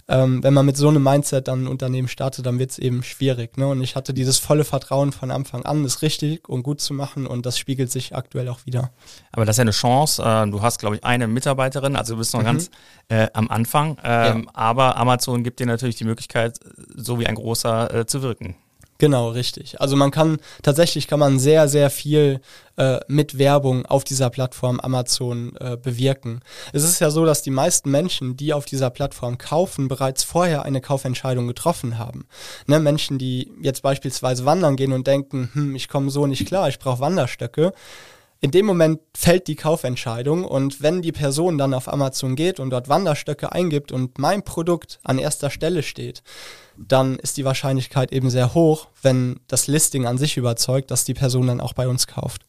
ähm, 0.08 0.44
wenn 0.44 0.54
man 0.54 0.66
mit 0.66 0.76
so 0.78 0.90
einem 0.90 1.04
Mindset 1.04 1.48
dann 1.48 1.64
ein 1.64 1.68
Unternehmen 1.68 2.08
startet, 2.08 2.46
dann 2.46 2.60
wird 2.60 2.72
es 2.72 2.80
eben 2.80 3.04
schwierig. 3.04 3.58
Ne? 3.58 3.68
Und 3.68 3.82
ich 3.82 3.96
hatte 3.96 4.14
dieses 4.14 4.38
volle 4.38 4.64
Vertrauen 4.64 5.12
von 5.12 5.32
Anfang 5.32 5.64
an, 5.66 5.84
das 5.84 6.02
richtig 6.02 6.50
und 6.50 6.64
gut 6.64 6.82
zu 6.82 6.94
machen 6.94 7.28
und 7.28 7.46
das 7.46 7.58
spiegelt 7.58 7.92
sich 7.92 8.16
aktuell 8.16 8.50
auch 8.50 8.66
wieder. 8.66 8.92
Aber 9.32 9.46
das 9.46 9.54
ist 9.56 9.58
ja 9.58 9.64
eine 9.64 9.72
Chance. 9.72 10.22
Äh, 10.24 10.50
du 10.50 10.62
hast, 10.62 10.80
glaube 10.80 10.98
ich, 10.98 11.04
eine 11.04 11.28
Mitarbeiterin, 11.28 11.96
also 11.96 12.14
du 12.14 12.20
bist 12.20 12.34
noch 12.34 12.42
mhm. 12.42 12.46
ganz 12.46 12.72
äh, 13.08 13.28
am 13.34 13.50
Anfang, 13.50 13.98
ähm, 14.04 14.44
ja. 14.44 14.52
aber 14.54 14.98
Amazon 14.98 15.44
gibt 15.44 15.60
dir 15.60 15.66
natürlich 15.66 15.96
die 15.96 16.06
Möglichkeit, 16.06 16.60
so 16.96 17.20
wie 17.20 17.28
ein 17.28 17.36
großer 17.36 17.94
äh, 17.94 18.06
zu 18.06 18.22
wirken. 18.22 18.56
Genau, 19.00 19.30
richtig. 19.30 19.80
Also 19.80 19.96
man 19.96 20.12
kann 20.12 20.40
tatsächlich 20.62 21.08
kann 21.08 21.20
man 21.20 21.40
sehr, 21.40 21.70
sehr 21.70 21.90
viel 21.90 22.42
äh, 22.76 23.00
mit 23.08 23.38
Werbung 23.38 23.86
auf 23.86 24.04
dieser 24.04 24.30
Plattform 24.30 24.82
Amazon 24.82 25.56
äh, 25.58 25.78
bewirken. 25.78 26.42
Es 26.74 26.84
ist 26.84 27.00
ja 27.00 27.10
so, 27.10 27.26
dass 27.26 27.42
die 27.42 27.50
meisten 27.50 27.90
Menschen, 27.92 28.36
die 28.36 28.52
auf 28.52 28.66
dieser 28.66 28.90
Plattform 28.90 29.38
kaufen, 29.38 29.88
bereits 29.88 30.26
vorher 30.26 30.64
eine 30.64 30.82
Kaufentscheidung 30.82 31.48
getroffen 31.48 31.98
haben. 31.98 32.28
Ne, 32.68 32.82
Menschen, 32.82 33.18
die 33.18 33.54
jetzt 33.62 33.84
beispielsweise 33.84 34.44
wandern 34.44 34.76
gehen 34.76 34.92
und 34.92 35.08
denken, 35.08 35.50
hm, 35.54 35.76
ich 35.76 35.88
komme 35.88 36.10
so 36.10 36.28
nicht 36.28 36.46
klar, 36.46 36.68
ich 36.68 36.78
brauche 36.78 37.00
Wanderstöcke 37.00 37.72
in 38.42 38.52
dem 38.52 38.66
Moment 38.66 39.02
fällt 39.16 39.48
die 39.48 39.56
Kaufentscheidung 39.56 40.46
und 40.46 40.82
wenn 40.82 41.02
die 41.02 41.12
Person 41.12 41.58
dann 41.58 41.74
auf 41.74 41.92
Amazon 41.92 42.36
geht 42.36 42.60
und 42.60 42.70
dort 42.70 42.88
Wanderstöcke 42.88 43.52
eingibt 43.52 43.92
und 43.92 44.18
mein 44.18 44.44
Produkt 44.44 45.00
an 45.04 45.20
erster 45.20 45.50
Stelle 45.50 45.84
steht, 45.84 46.24
dann 46.78 47.18
ist 47.18 47.36
die 47.36 47.44
Wahrscheinlichkeit 47.44 48.14
eben 48.14 48.30
sehr 48.30 48.54
hoch, 48.54 48.88
wenn 49.02 49.42
das 49.48 49.68
Listing 49.68 50.06
an 50.06 50.18
sich 50.18 50.38
überzeugt, 50.38 50.90
dass 50.90 51.04
die 51.04 51.14
Person 51.14 51.48
dann 51.48 51.60
auch 51.60 51.74
bei 51.74 51.88
uns 51.90 52.08
kauft. 52.08 52.46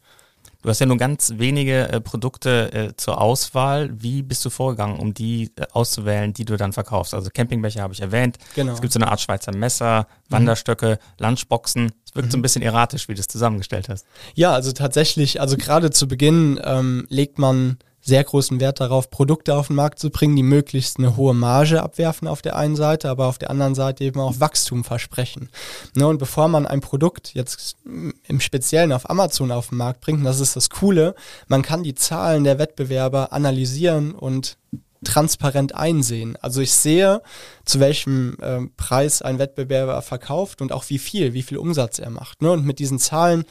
Du 0.63 0.69
hast 0.69 0.79
ja 0.79 0.87
nur 0.87 0.99
ganz 0.99 1.33
wenige 1.37 1.89
äh, 1.89 2.01
Produkte 2.01 2.73
äh, 2.73 2.97
zur 2.97 3.21
Auswahl. 3.21 3.91
Wie 3.93 4.23
bist 4.23 4.45
du 4.45 4.51
vorgegangen, 4.51 4.99
um 4.99 5.15
die 5.15 5.53
äh, 5.57 5.67
auszuwählen, 5.73 6.35
die 6.35 6.45
du 6.45 6.57
dann 6.57 6.73
verkaufst? 6.73 7.15
Also 7.15 7.31
Campingbecher 7.33 7.83
habe 7.83 7.95
ich 7.95 8.01
erwähnt. 8.01 8.39
Genau. 8.55 8.73
Es 8.75 8.83
gibt 8.83 8.93
so 8.93 8.99
eine 8.99 9.11
Art 9.11 9.21
Schweizer 9.21 9.55
Messer, 9.55 10.01
mhm. 10.29 10.35
Wanderstöcke, 10.35 10.99
mhm. 11.01 11.25
Lunchboxen. 11.25 11.93
Es 12.05 12.15
wirkt 12.15 12.27
mhm. 12.27 12.31
so 12.31 12.37
ein 12.37 12.41
mhm. 12.41 12.43
bisschen 12.43 12.63
erratisch, 12.63 13.09
wie 13.09 13.15
du 13.15 13.21
es 13.21 13.29
zusammengestellt 13.29 13.89
hast. 13.89 14.07
Ja, 14.35 14.53
also 14.53 14.73
tatsächlich, 14.73 15.41
also 15.41 15.57
gerade 15.57 15.91
zu 15.91 16.07
Beginn 16.07 16.61
ähm, 16.63 17.07
legt 17.09 17.39
man 17.39 17.79
sehr 18.11 18.25
großen 18.25 18.59
Wert 18.59 18.81
darauf, 18.81 19.09
Produkte 19.09 19.55
auf 19.55 19.69
den 19.69 19.77
Markt 19.77 20.01
zu 20.01 20.11
bringen, 20.11 20.35
die 20.35 20.43
möglichst 20.43 20.99
eine 20.99 21.17
hohe 21.17 21.33
Marge 21.33 21.81
abwerfen 21.81 22.27
auf 22.27 22.43
der 22.43 22.57
einen 22.57 22.75
Seite, 22.75 23.09
aber 23.09 23.27
auf 23.27 23.39
der 23.39 23.51
anderen 23.51 23.77
Seite 23.77 24.03
eben 24.03 24.19
auch 24.19 24.41
Wachstum 24.41 24.83
versprechen. 24.83 25.49
Ne, 25.95 26.09
und 26.09 26.19
bevor 26.19 26.49
man 26.49 26.67
ein 26.67 26.81
Produkt 26.81 27.35
jetzt 27.35 27.77
im 27.85 28.41
Speziellen 28.41 28.93
auf 28.93 29.09
Amazon 29.09 29.53
auf 29.53 29.69
den 29.69 29.79
Markt 29.79 30.01
bringt, 30.01 30.27
das 30.27 30.41
ist 30.41 30.57
das 30.57 30.71
Coole, 30.71 31.15
man 31.47 31.63
kann 31.63 31.85
die 31.85 31.95
Zahlen 31.95 32.43
der 32.43 32.59
Wettbewerber 32.59 33.33
analysieren 33.33 34.13
und 34.13 34.59
transparent 35.05 35.75
einsehen. 35.75 36.37
Also 36.41 36.61
ich 36.61 36.73
sehe, 36.73 37.23
zu 37.65 37.81
welchem 37.81 38.37
äh, 38.41 38.61
Preis 38.77 39.23
ein 39.23 39.39
Wettbewerber 39.39 40.03
verkauft 40.03 40.61
und 40.61 40.73
auch 40.73 40.85
wie 40.89 40.99
viel, 40.99 41.33
wie 41.33 41.43
viel 41.43 41.57
Umsatz 41.57 41.99
er 41.99 42.11
macht. 42.11 42.43
Ne? 42.43 42.51
Und 42.51 42.67
mit 42.67 42.79
diesen 42.79 42.99
Zahlen 42.99 43.45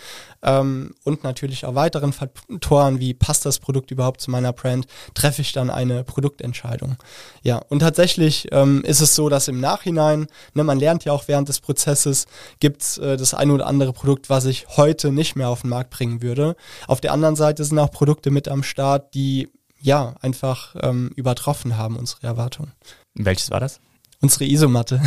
ähm, 0.44 0.94
und 1.03 1.24
natürlich 1.24 1.65
auch 1.65 1.75
weiteren 1.75 2.13
Faktoren, 2.13 3.00
wie 3.00 3.13
passt 3.13 3.46
das 3.46 3.60
Produkt 3.60 3.89
überhaupt 3.91 4.22
zu 4.22 4.29
meiner 4.29 4.53
Brand, 4.53 4.86
treffe 5.15 5.41
ich 5.41 5.51
dann 5.51 5.70
eine 5.70 6.03
Produktentscheidung. 6.03 6.98
Ja, 7.41 7.58
und 7.70 7.79
tatsächlich 7.79 8.48
ähm, 8.51 8.84
ist 8.84 9.01
es 9.01 9.15
so, 9.15 9.29
dass 9.29 9.48
im 9.48 9.60
Nachhinein, 9.60 10.27
ne, 10.53 10.63
man 10.63 10.79
lernt 10.79 11.06
ja 11.06 11.13
auch 11.13 11.27
während 11.27 11.50
des 11.50 11.62
Prozesses, 11.62 12.27
gibt 12.60 12.84
es 12.84 12.98
äh, 13.00 13.18
das 13.18 13.34
eine 13.34 13.53
oder 13.53 13.68
andere 13.68 13.94
Produkt, 13.94 14.29
was 14.29 14.46
ich 14.46 14.68
heute 14.77 15.12
nicht 15.12 15.36
mehr 15.36 15.50
auf 15.50 15.62
den 15.62 15.72
Markt 15.72 15.89
bringen 15.89 16.22
würde. 16.22 16.56
Auf 16.88 17.01
der 17.01 17.12
anderen 17.12 17.36
Seite 17.36 17.63
sind 17.63 17.79
auch 17.79 17.91
Produkte 17.91 18.29
mit 18.29 18.48
am 18.48 18.62
Start, 18.62 19.13
die 19.15 19.50
ja, 19.81 20.15
einfach 20.21 20.75
ähm, 20.81 21.12
übertroffen 21.15 21.77
haben, 21.77 21.95
unsere 21.95 22.27
Erwartungen. 22.27 22.71
Welches 23.13 23.51
war 23.51 23.59
das? 23.59 23.79
Unsere 24.21 24.45
Isomatte. 24.45 25.01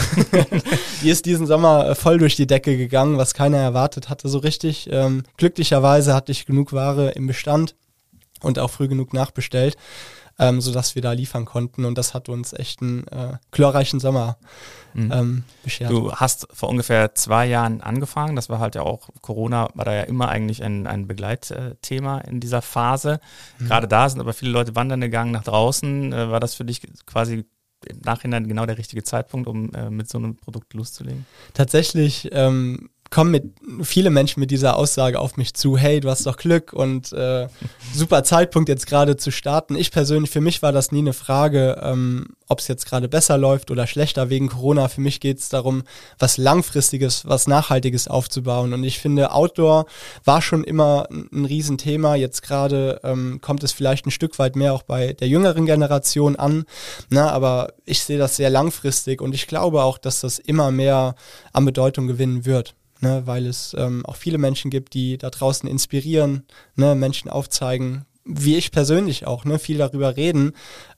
die 1.02 1.11
ist 1.11 1.26
diesen 1.26 1.47
Sommer 1.47 1.91
äh, 1.91 1.95
voll 1.95 2.19
durch 2.19 2.37
die 2.37 2.47
Decke 2.47 2.76
gegangen, 2.76 3.19
was 3.19 3.35
keiner 3.35 3.59
erwartet 3.59 4.09
hatte 4.09 4.29
so 4.29 4.38
richtig. 4.38 4.88
Ähm, 4.91 5.25
glücklicherweise 5.37 6.14
hatte 6.14 6.33
ich 6.33 6.47
genug 6.47 6.73
Ware 6.73 7.11
im 7.11 7.26
Bestand 7.26 7.75
und 8.41 8.59
auch 8.59 8.71
früh 8.71 8.88
genug 8.88 9.12
nachbestellt 9.12 9.76
ähm, 10.39 10.61
sodass 10.61 10.95
wir 10.95 11.03
da 11.03 11.12
liefern 11.12 11.45
konnten. 11.45 11.85
Und 11.85 11.99
das 11.99 12.15
hat 12.15 12.29
uns 12.29 12.53
echt 12.53 12.83
einen 12.83 13.07
äh, 13.09 13.39
glorreichen 13.51 14.01
Sommer 14.01 14.39
mhm. 14.95 15.12
ähm, 15.12 15.45
beschert. 15.62 15.91
Du 15.91 16.12
hast 16.12 16.49
vor 16.53 16.69
ungefähr 16.69 17.15
zwei 17.15 17.47
Jahren 17.47 17.81
angefangen. 17.81 18.37
Das 18.37 18.49
war 18.49 18.59
halt 18.59 18.75
ja 18.75 18.83
auch, 18.83 19.09
Corona 19.21 19.69
war 19.75 19.85
da 19.85 19.95
ja 19.95 20.03
immer 20.03 20.29
eigentlich 20.29 20.62
ein, 20.62 20.87
ein 20.87 21.07
Begleitthema 21.07 22.19
in 22.19 22.41
dieser 22.41 22.62
Phase. 22.62 23.21
Mhm. 23.59 23.67
Gerade 23.67 23.89
da 23.89 24.09
sind 24.09 24.21
aber 24.21 24.33
viele 24.33 24.53
Leute 24.53 24.75
wandern 24.75 25.01
gegangen 25.01 25.33
nach 25.33 25.45
draußen. 25.45 26.12
Äh, 26.12 26.31
war 26.31 26.41
das 26.41 26.55
für 26.55 26.65
dich 26.65 26.83
quasi 27.07 27.45
im 27.87 27.99
Nachhinein 28.05 28.47
genau 28.47 28.67
der 28.67 28.79
richtige 28.79 29.03
Zeitpunkt, 29.03 29.49
um 29.49 29.73
äh, 29.75 29.91
mit 29.91 30.09
so 30.09 30.19
einem 30.19 30.37
Produkt 30.37 30.75
loszulegen? 30.75 31.27
Tatsächlich 31.55 32.29
ähm, 32.33 32.91
kommen 33.12 33.31
mit 33.31 33.45
viele 33.83 34.11
Menschen 34.11 34.40
mit 34.40 34.50
dieser 34.50 34.76
Aussage 34.76 35.21
auf 35.21 35.37
mich 35.37 35.52
zu, 35.54 35.76
hey, 35.76 36.00
du 36.00 36.09
hast 36.09 36.26
doch 36.26 36.38
Glück 36.38 36.73
und 36.73 37.12
äh, 37.12 37.47
super 37.95 38.25
Zeitpunkt 38.25 38.71
jetzt 38.71 38.87
gerade 38.87 39.19
zu 39.19 39.31
starten. 39.31 39.76
Ich 39.76 39.90
persönlich, 39.90 40.31
für 40.31 40.40
mich 40.40 40.62
war 40.62 40.73
das 40.73 40.92
nie 40.92 41.00
eine 41.00 41.12
Frage, 41.12 41.78
ähm, 41.83 42.28
ob 42.49 42.61
es 42.61 42.69
jetzt 42.69 42.87
gerade 42.87 43.09
besser 43.09 43.37
läuft 43.37 43.71
oder 43.71 43.87
schlechter 43.87 44.31
wegen 44.31 44.49
Corona. 44.49 44.88
Für 44.88 45.02
mich 45.02 45.21
geht 45.21 45.38
es 45.38 45.50
darum, 45.50 45.83
was 46.19 46.38
Langfristiges, 46.38 47.26
was 47.26 47.47
Nachhaltiges 47.47 48.09
aufzubauen. 48.09 48.73
Und 48.73 48.83
ich 48.83 48.99
finde, 48.99 49.33
Outdoor 49.33 49.85
war 50.25 50.40
schon 50.40 50.64
immer 50.64 51.07
ein 51.11 51.45
Riesenthema. 51.45 52.14
Jetzt 52.14 52.42
gerade 52.42 53.00
ähm, 53.04 53.40
kommt 53.42 53.62
es 53.62 53.73
vielleicht 53.73 54.07
ein 54.07 54.11
Stück 54.11 54.38
weit 54.38 54.57
mehr 54.57 54.73
auch 54.73 54.83
bei 54.83 55.12
der 55.12 55.28
jüngeren 55.28 55.66
Generation 55.66 56.37
an. 56.37 56.64
Na, 57.11 57.31
aber 57.31 57.75
ich 57.85 58.02
sehe 58.02 58.19
das 58.19 58.37
sehr 58.37 58.49
langfristig 58.49 59.21
und 59.21 59.35
ich 59.35 59.47
glaube 59.47 59.83
auch, 59.83 59.99
dass 59.99 60.21
das 60.21 60.38
immer 60.38 60.71
mehr 60.71 61.14
an 61.52 61.66
Bedeutung 61.66 62.07
gewinnen 62.07 62.47
wird 62.47 62.75
ne, 63.03 63.23
weil 63.27 63.47
es 63.47 63.75
ähm, 63.79 64.07
auch 64.07 64.17
viele 64.17 64.39
Menschen 64.39 64.71
gibt, 64.71 64.95
die 64.95 65.19
da 65.19 65.31
draußen 65.31 65.69
inspirieren, 65.69 66.45
ne, 66.77 66.95
Menschen 66.95 67.31
aufzeigen, 67.31 68.07
wie 68.25 68.57
ich 68.57 68.71
persönlich 68.71 69.27
auch, 69.27 69.45
ne, 69.45 69.59
viel 69.59 69.79
darüber 69.79 70.17
reden, 70.17 70.53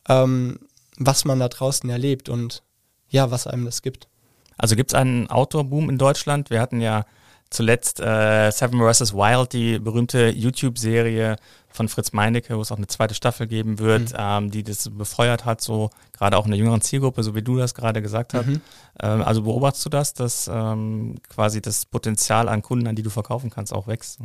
ähm, 0.08 0.60
was 0.96 1.24
man 1.24 1.40
da 1.40 1.48
draußen 1.48 1.88
erlebt 1.90 2.28
und 2.28 2.62
ja, 3.08 3.30
was 3.30 3.46
einem 3.46 3.64
das 3.64 3.82
gibt. 3.82 4.08
Also 4.56 4.76
gibt 4.76 4.90
es 4.90 4.94
einen 4.94 5.28
Outdoor-Boom 5.28 5.90
in 5.90 5.98
Deutschland? 5.98 6.50
Wir 6.50 6.60
hatten 6.60 6.80
ja 6.80 7.06
zuletzt 7.50 8.00
äh, 8.00 8.50
Seven 8.50 8.80
vs. 8.80 9.14
Wild, 9.14 9.52
die 9.52 9.78
berühmte 9.78 10.28
YouTube-Serie 10.28 11.36
von 11.74 11.88
Fritz 11.88 12.12
Meinecke, 12.12 12.56
wo 12.56 12.60
es 12.60 12.70
auch 12.70 12.76
eine 12.76 12.86
zweite 12.86 13.14
Staffel 13.14 13.48
geben 13.48 13.80
wird, 13.80 14.12
mhm. 14.12 14.16
ähm, 14.16 14.50
die 14.50 14.62
das 14.62 14.88
befeuert 14.88 15.44
hat, 15.44 15.60
so 15.60 15.90
gerade 16.16 16.38
auch 16.38 16.44
in 16.44 16.52
der 16.52 16.58
jüngeren 16.58 16.80
Zielgruppe, 16.80 17.22
so 17.24 17.34
wie 17.34 17.42
du 17.42 17.56
das 17.56 17.74
gerade 17.74 18.00
gesagt 18.00 18.32
hast. 18.32 18.46
Mhm. 18.46 18.60
Ähm, 19.02 19.22
also 19.22 19.42
beobachtest 19.42 19.84
du 19.86 19.90
das, 19.90 20.14
dass 20.14 20.48
ähm, 20.52 21.16
quasi 21.28 21.60
das 21.60 21.84
Potenzial 21.84 22.48
an 22.48 22.62
Kunden, 22.62 22.86
an 22.86 22.94
die 22.94 23.02
du 23.02 23.10
verkaufen 23.10 23.50
kannst, 23.50 23.72
auch 23.74 23.88
wächst? 23.88 24.20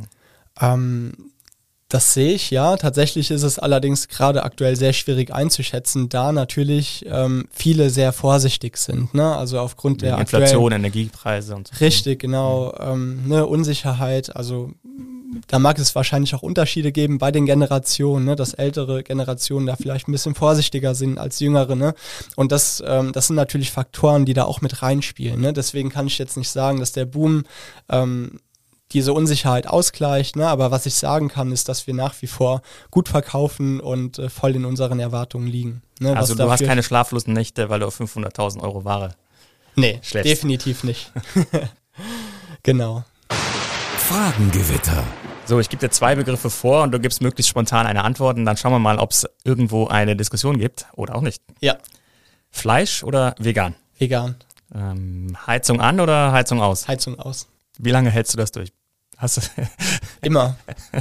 Ähm, 0.60 1.12
Das 1.88 2.14
sehe 2.14 2.34
ich, 2.34 2.52
ja. 2.52 2.76
Tatsächlich 2.76 3.32
ist 3.32 3.42
es 3.42 3.58
allerdings 3.58 4.06
gerade 4.06 4.44
aktuell 4.44 4.76
sehr 4.76 4.92
schwierig 4.92 5.34
einzuschätzen, 5.34 6.08
da 6.08 6.30
natürlich 6.30 7.04
ähm, 7.08 7.48
viele 7.50 7.90
sehr 7.90 8.12
vorsichtig 8.12 8.76
sind. 8.76 9.12
Ne? 9.12 9.34
Also 9.34 9.58
aufgrund 9.58 10.02
der 10.02 10.16
Inflation, 10.18 10.70
Energiepreise 10.70 11.56
und 11.56 11.66
so. 11.66 11.74
Richtig, 11.80 12.20
genau. 12.20 12.72
Ähm, 12.78 13.26
ne, 13.26 13.44
Unsicherheit. 13.44 14.36
Also 14.36 14.70
da 15.46 15.58
mag 15.58 15.78
es 15.78 15.94
wahrscheinlich 15.94 16.34
auch 16.34 16.42
Unterschiede 16.42 16.92
geben 16.92 17.18
bei 17.18 17.30
den 17.30 17.46
Generationen, 17.46 18.24
ne? 18.24 18.36
dass 18.36 18.54
ältere 18.54 19.02
Generationen 19.02 19.66
da 19.66 19.76
vielleicht 19.76 20.08
ein 20.08 20.12
bisschen 20.12 20.34
vorsichtiger 20.34 20.94
sind 20.94 21.18
als 21.18 21.40
jüngere. 21.40 21.76
Ne? 21.76 21.94
Und 22.36 22.52
das, 22.52 22.82
ähm, 22.86 23.12
das 23.12 23.28
sind 23.28 23.36
natürlich 23.36 23.70
Faktoren, 23.70 24.24
die 24.24 24.34
da 24.34 24.44
auch 24.44 24.60
mit 24.60 24.82
reinspielen. 24.82 25.40
Ne? 25.40 25.52
Deswegen 25.52 25.90
kann 25.90 26.06
ich 26.06 26.18
jetzt 26.18 26.36
nicht 26.36 26.50
sagen, 26.50 26.80
dass 26.80 26.92
der 26.92 27.04
Boom 27.04 27.44
ähm, 27.88 28.40
diese 28.92 29.12
Unsicherheit 29.12 29.66
ausgleicht. 29.66 30.36
Ne? 30.36 30.48
Aber 30.48 30.70
was 30.70 30.86
ich 30.86 30.94
sagen 30.94 31.28
kann, 31.28 31.52
ist, 31.52 31.68
dass 31.68 31.86
wir 31.86 31.94
nach 31.94 32.14
wie 32.22 32.26
vor 32.26 32.62
gut 32.90 33.08
verkaufen 33.08 33.80
und 33.80 34.18
äh, 34.18 34.28
voll 34.28 34.56
in 34.56 34.64
unseren 34.64 35.00
Erwartungen 35.00 35.46
liegen. 35.46 35.82
Ne? 36.00 36.16
Also 36.16 36.34
du 36.34 36.50
hast 36.50 36.64
keine 36.64 36.82
schlaflosen 36.82 37.32
Nächte, 37.32 37.68
weil 37.68 37.80
du 37.80 37.86
auf 37.86 38.00
500.000 38.00 38.60
Euro 38.60 38.84
Ware 38.84 39.14
Nee, 39.76 40.00
schläfst. 40.02 40.30
definitiv 40.30 40.84
nicht. 40.84 41.12
genau. 42.62 43.04
Fragengewitter. 44.10 45.04
So, 45.46 45.60
ich 45.60 45.68
gebe 45.68 45.78
dir 45.78 45.90
zwei 45.92 46.16
Begriffe 46.16 46.50
vor 46.50 46.82
und 46.82 46.90
du 46.90 46.98
gibst 46.98 47.22
möglichst 47.22 47.48
spontan 47.48 47.86
eine 47.86 48.02
Antwort 48.02 48.38
und 48.38 48.44
dann 48.44 48.56
schauen 48.56 48.72
wir 48.72 48.80
mal, 48.80 48.98
ob 48.98 49.12
es 49.12 49.24
irgendwo 49.44 49.86
eine 49.86 50.16
Diskussion 50.16 50.58
gibt 50.58 50.86
oder 50.94 51.14
auch 51.14 51.20
nicht. 51.20 51.40
Ja. 51.60 51.76
Fleisch 52.50 53.04
oder 53.04 53.36
vegan? 53.38 53.76
Vegan. 53.98 54.34
Ähm, 54.74 55.36
Heizung 55.46 55.80
an 55.80 56.00
oder 56.00 56.32
Heizung 56.32 56.60
aus? 56.60 56.88
Heizung 56.88 57.20
aus. 57.20 57.46
Wie 57.78 57.92
lange 57.92 58.10
hältst 58.10 58.34
du 58.34 58.38
das 58.38 58.50
durch? 58.50 58.72
Hast 59.16 59.36
du 59.36 59.42
Immer. 60.22 60.56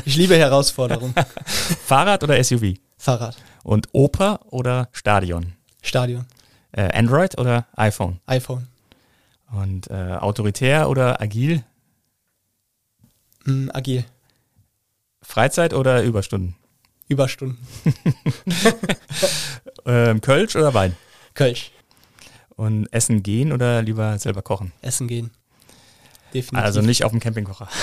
Ich 0.06 0.16
liebe 0.16 0.38
Herausforderungen. 0.38 1.16
Fahrrad 1.86 2.24
oder 2.24 2.44
SUV? 2.44 2.76
Fahrrad. 2.96 3.36
Und 3.64 3.88
Oper 3.92 4.42
oder 4.52 4.88
Stadion? 4.92 5.54
Stadion. 5.82 6.28
Äh, 6.74 6.96
Android 6.96 7.40
oder 7.40 7.66
iPhone? 7.76 8.20
iPhone. 8.28 8.68
Und 9.52 9.90
äh, 9.90 10.16
autoritär 10.20 10.88
oder 10.88 11.20
agil? 11.20 11.64
Mm, 13.46 13.70
agil. 13.74 14.06
Freizeit 15.22 15.74
oder 15.74 16.04
Überstunden? 16.04 16.56
Überstunden. 17.08 17.58
ähm, 19.86 20.22
Kölsch 20.22 20.56
oder 20.56 20.74
Wein? 20.74 20.96
Kölsch. 21.34 21.72
Und 22.56 22.88
essen 22.92 23.24
gehen 23.24 23.52
oder 23.52 23.82
lieber 23.82 24.18
selber 24.20 24.42
kochen? 24.42 24.74
Essen 24.82 25.08
gehen. 25.08 25.32
Definitiv. 26.34 26.66
Also 26.66 26.82
nicht 26.82 27.04
auf 27.04 27.12
dem 27.12 27.20
Campingkocher. 27.20 27.68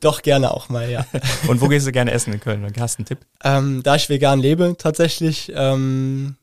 Doch, 0.00 0.22
gerne 0.22 0.52
auch 0.52 0.68
mal, 0.68 0.90
ja. 0.90 1.06
Und 1.48 1.60
wo 1.60 1.68
gehst 1.68 1.86
du 1.86 1.92
gerne 1.92 2.12
essen 2.12 2.32
in 2.32 2.40
Köln? 2.40 2.66
Hast 2.78 2.96
du 2.96 3.00
einen 3.00 3.06
Tipp? 3.06 3.18
Ähm, 3.42 3.82
da 3.82 3.96
ich 3.96 4.08
vegan 4.08 4.40
lebe, 4.40 4.76
tatsächlich 4.78 5.52
ähm, 5.54 6.36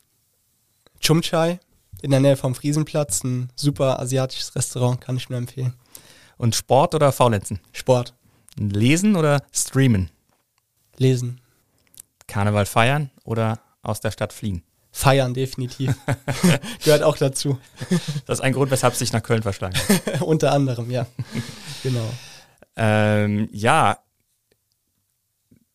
Chumchai 0.99 1.59
in 2.01 2.11
der 2.11 2.19
Nähe 2.19 2.37
vom 2.37 2.55
Friesenplatz, 2.55 3.23
ein 3.23 3.49
super 3.55 3.99
asiatisches 3.99 4.55
Restaurant, 4.55 5.01
kann 5.01 5.17
ich 5.17 5.29
nur 5.29 5.39
empfehlen. 5.39 5.73
Und 6.41 6.55
Sport 6.55 6.95
oder 6.95 7.11
Faulenzen? 7.11 7.59
Sport. 7.71 8.15
Lesen 8.55 9.15
oder 9.15 9.43
streamen? 9.53 10.09
Lesen. 10.97 11.39
Karneval 12.25 12.65
feiern 12.65 13.11
oder 13.23 13.59
aus 13.83 13.99
der 13.99 14.09
Stadt 14.09 14.33
fliehen? 14.33 14.63
Feiern, 14.91 15.35
definitiv. 15.35 15.95
Gehört 16.83 17.03
auch 17.03 17.15
dazu. 17.15 17.59
Das 18.25 18.39
ist 18.39 18.43
ein 18.43 18.53
Grund, 18.53 18.71
weshalb 18.71 18.93
es 18.93 18.99
sich 18.99 19.13
nach 19.13 19.21
Köln 19.21 19.43
verschlagen 19.43 19.77
hat. 19.77 20.21
Unter 20.23 20.51
anderem, 20.51 20.89
ja. 20.89 21.05
genau. 21.83 22.09
Ähm, 22.75 23.47
ja, 23.51 23.99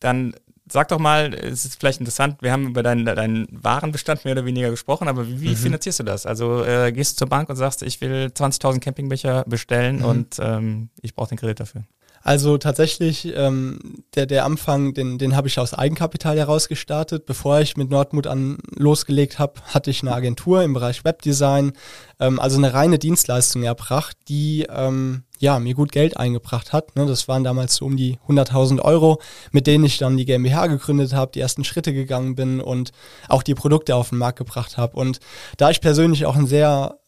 dann 0.01 0.35
sag 0.71 0.89
doch 0.89 0.99
mal, 0.99 1.33
es 1.33 1.65
ist 1.65 1.79
vielleicht 1.79 1.99
interessant, 1.99 2.41
wir 2.41 2.51
haben 2.51 2.67
über 2.67 2.83
deinen, 2.83 3.05
deinen 3.05 3.47
Warenbestand 3.51 4.25
mehr 4.25 4.33
oder 4.33 4.45
weniger 4.45 4.69
gesprochen, 4.69 5.07
aber 5.07 5.27
wie, 5.27 5.41
wie 5.41 5.49
mhm. 5.49 5.55
finanzierst 5.55 5.99
du 5.99 6.03
das? 6.03 6.25
Also 6.25 6.63
äh, 6.63 6.91
gehst 6.91 7.13
du 7.13 7.17
zur 7.19 7.29
Bank 7.29 7.49
und 7.49 7.55
sagst, 7.55 7.83
ich 7.83 8.01
will 8.01 8.31
20.000 8.33 8.79
Campingbecher 8.79 9.43
bestellen 9.47 9.97
mhm. 9.99 10.05
und 10.05 10.37
ähm, 10.39 10.89
ich 11.01 11.13
brauche 11.15 11.29
den 11.29 11.37
Kredit 11.37 11.59
dafür. 11.59 11.83
Also 12.27 12.57
tatsächlich, 12.57 13.31
ähm, 13.37 14.03
der, 14.15 14.25
der 14.25 14.43
Anfang, 14.43 14.93
den, 14.93 15.17
den 15.17 15.35
habe 15.35 15.47
ich 15.47 15.59
aus 15.59 15.73
Eigenkapital 15.73 16.37
heraus 16.37 16.67
gestartet. 16.67 17.25
Bevor 17.25 17.61
ich 17.61 17.77
mit 17.77 17.89
Nordmut 17.89 18.27
an 18.27 18.57
losgelegt 18.75 19.39
habe, 19.39 19.61
hatte 19.67 19.91
ich 19.91 20.01
eine 20.01 20.13
Agentur 20.13 20.61
im 20.63 20.73
Bereich 20.73 21.05
Webdesign, 21.05 21.71
ähm, 22.19 22.39
also 22.41 22.57
eine 22.57 22.73
reine 22.73 22.99
Dienstleistung 22.99 23.63
erbracht, 23.63 24.17
die 24.27 24.67
ähm, 24.69 25.23
ja 25.39 25.59
mir 25.59 25.73
gut 25.73 25.91
Geld 25.91 26.17
eingebracht 26.17 26.73
hat. 26.73 26.95
Ne? 26.95 27.05
Das 27.05 27.27
waren 27.27 27.43
damals 27.43 27.75
so 27.75 27.85
um 27.85 27.97
die 27.97 28.17
100.000 28.27 28.81
Euro, 28.81 29.21
mit 29.51 29.67
denen 29.67 29.85
ich 29.85 29.97
dann 29.97 30.17
die 30.17 30.25
GmbH 30.25 30.67
gegründet 30.67 31.13
habe, 31.13 31.31
die 31.31 31.39
ersten 31.39 31.63
Schritte 31.63 31.93
gegangen 31.93 32.35
bin 32.35 32.59
und 32.61 32.91
auch 33.27 33.43
die 33.43 33.55
Produkte 33.55 33.95
auf 33.95 34.09
den 34.09 34.17
Markt 34.17 34.37
gebracht 34.37 34.77
habe. 34.77 34.97
Und 34.97 35.19
da 35.57 35.69
ich 35.69 35.81
persönlich 35.81 36.25
auch 36.25 36.35
ein 36.35 36.47
sehr 36.47 36.99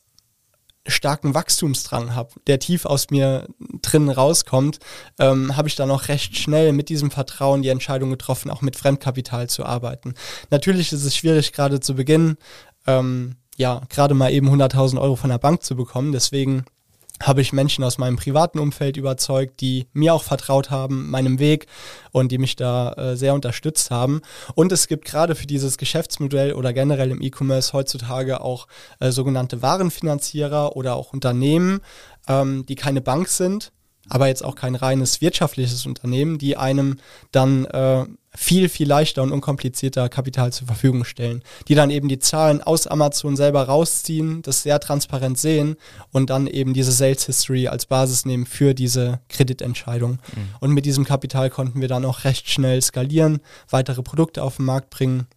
starken 0.87 1.33
Wachstumsdrang 1.33 2.15
habe, 2.15 2.31
der 2.47 2.59
tief 2.59 2.85
aus 2.85 3.09
mir 3.09 3.47
drinnen 3.81 4.09
rauskommt, 4.09 4.79
ähm, 5.19 5.55
habe 5.55 5.67
ich 5.67 5.75
dann 5.75 5.91
auch 5.91 6.07
recht 6.07 6.37
schnell 6.37 6.73
mit 6.73 6.89
diesem 6.89 7.11
Vertrauen 7.11 7.61
die 7.61 7.69
Entscheidung 7.69 8.09
getroffen, 8.09 8.49
auch 8.49 8.61
mit 8.61 8.75
Fremdkapital 8.75 9.49
zu 9.49 9.65
arbeiten. 9.65 10.13
Natürlich 10.49 10.91
ist 10.91 11.03
es 11.03 11.15
schwierig, 11.15 11.53
gerade 11.53 11.79
zu 11.79 11.95
Beginn, 11.95 12.37
ähm, 12.87 13.35
ja, 13.57 13.81
gerade 13.89 14.13
mal 14.13 14.31
eben 14.31 14.49
100.000 14.49 14.99
Euro 14.99 15.15
von 15.15 15.29
der 15.29 15.37
Bank 15.37 15.63
zu 15.63 15.75
bekommen. 15.75 16.11
Deswegen 16.11 16.63
habe 17.21 17.41
ich 17.41 17.53
Menschen 17.53 17.83
aus 17.83 17.97
meinem 17.97 18.15
privaten 18.15 18.59
Umfeld 18.59 18.97
überzeugt, 18.97 19.61
die 19.61 19.87
mir 19.93 20.13
auch 20.13 20.23
vertraut 20.23 20.69
haben, 20.69 21.09
meinem 21.09 21.39
Weg 21.39 21.67
und 22.11 22.31
die 22.31 22.37
mich 22.37 22.55
da 22.55 22.93
äh, 22.93 23.15
sehr 23.15 23.33
unterstützt 23.33 23.91
haben. 23.91 24.21
Und 24.55 24.71
es 24.71 24.87
gibt 24.87 25.05
gerade 25.05 25.35
für 25.35 25.47
dieses 25.47 25.77
Geschäftsmodell 25.77 26.53
oder 26.53 26.73
generell 26.73 27.11
im 27.11 27.21
E-Commerce 27.21 27.73
heutzutage 27.73 28.41
auch 28.41 28.67
äh, 28.99 29.11
sogenannte 29.11 29.61
Warenfinanzierer 29.61 30.75
oder 30.75 30.95
auch 30.95 31.13
Unternehmen, 31.13 31.81
ähm, 32.27 32.65
die 32.65 32.75
keine 32.75 33.01
Bank 33.01 33.27
sind, 33.27 33.71
aber 34.07 34.27
jetzt 34.27 34.43
auch 34.43 34.55
kein 34.55 34.75
reines 34.75 35.21
wirtschaftliches 35.21 35.85
Unternehmen, 35.85 36.37
die 36.37 36.57
einem 36.57 36.97
dann 37.31 37.65
äh, 37.65 38.05
viel, 38.35 38.69
viel 38.69 38.87
leichter 38.87 39.23
und 39.23 39.31
unkomplizierter 39.31 40.07
Kapital 40.07 40.53
zur 40.53 40.67
Verfügung 40.67 41.03
stellen, 41.03 41.41
die 41.67 41.75
dann 41.75 41.89
eben 41.89 42.07
die 42.07 42.19
Zahlen 42.19 42.61
aus 42.61 42.87
Amazon 42.87 43.35
selber 43.35 43.63
rausziehen, 43.63 44.41
das 44.43 44.63
sehr 44.63 44.79
transparent 44.79 45.37
sehen 45.37 45.75
und 46.11 46.29
dann 46.29 46.47
eben 46.47 46.73
diese 46.73 46.91
Sales 46.91 47.25
History 47.25 47.67
als 47.67 47.85
Basis 47.85 48.25
nehmen 48.25 48.45
für 48.45 48.73
diese 48.73 49.19
Kreditentscheidung. 49.29 50.11
Mhm. 50.11 50.49
Und 50.59 50.71
mit 50.71 50.85
diesem 50.85 51.05
Kapital 51.05 51.49
konnten 51.49 51.81
wir 51.81 51.87
dann 51.87 52.05
auch 52.05 52.23
recht 52.23 52.49
schnell 52.49 52.81
skalieren, 52.81 53.39
weitere 53.69 54.03
Produkte 54.03 54.43
auf 54.43 54.57
den 54.57 54.65
Markt 54.65 54.89
bringen 54.91 55.27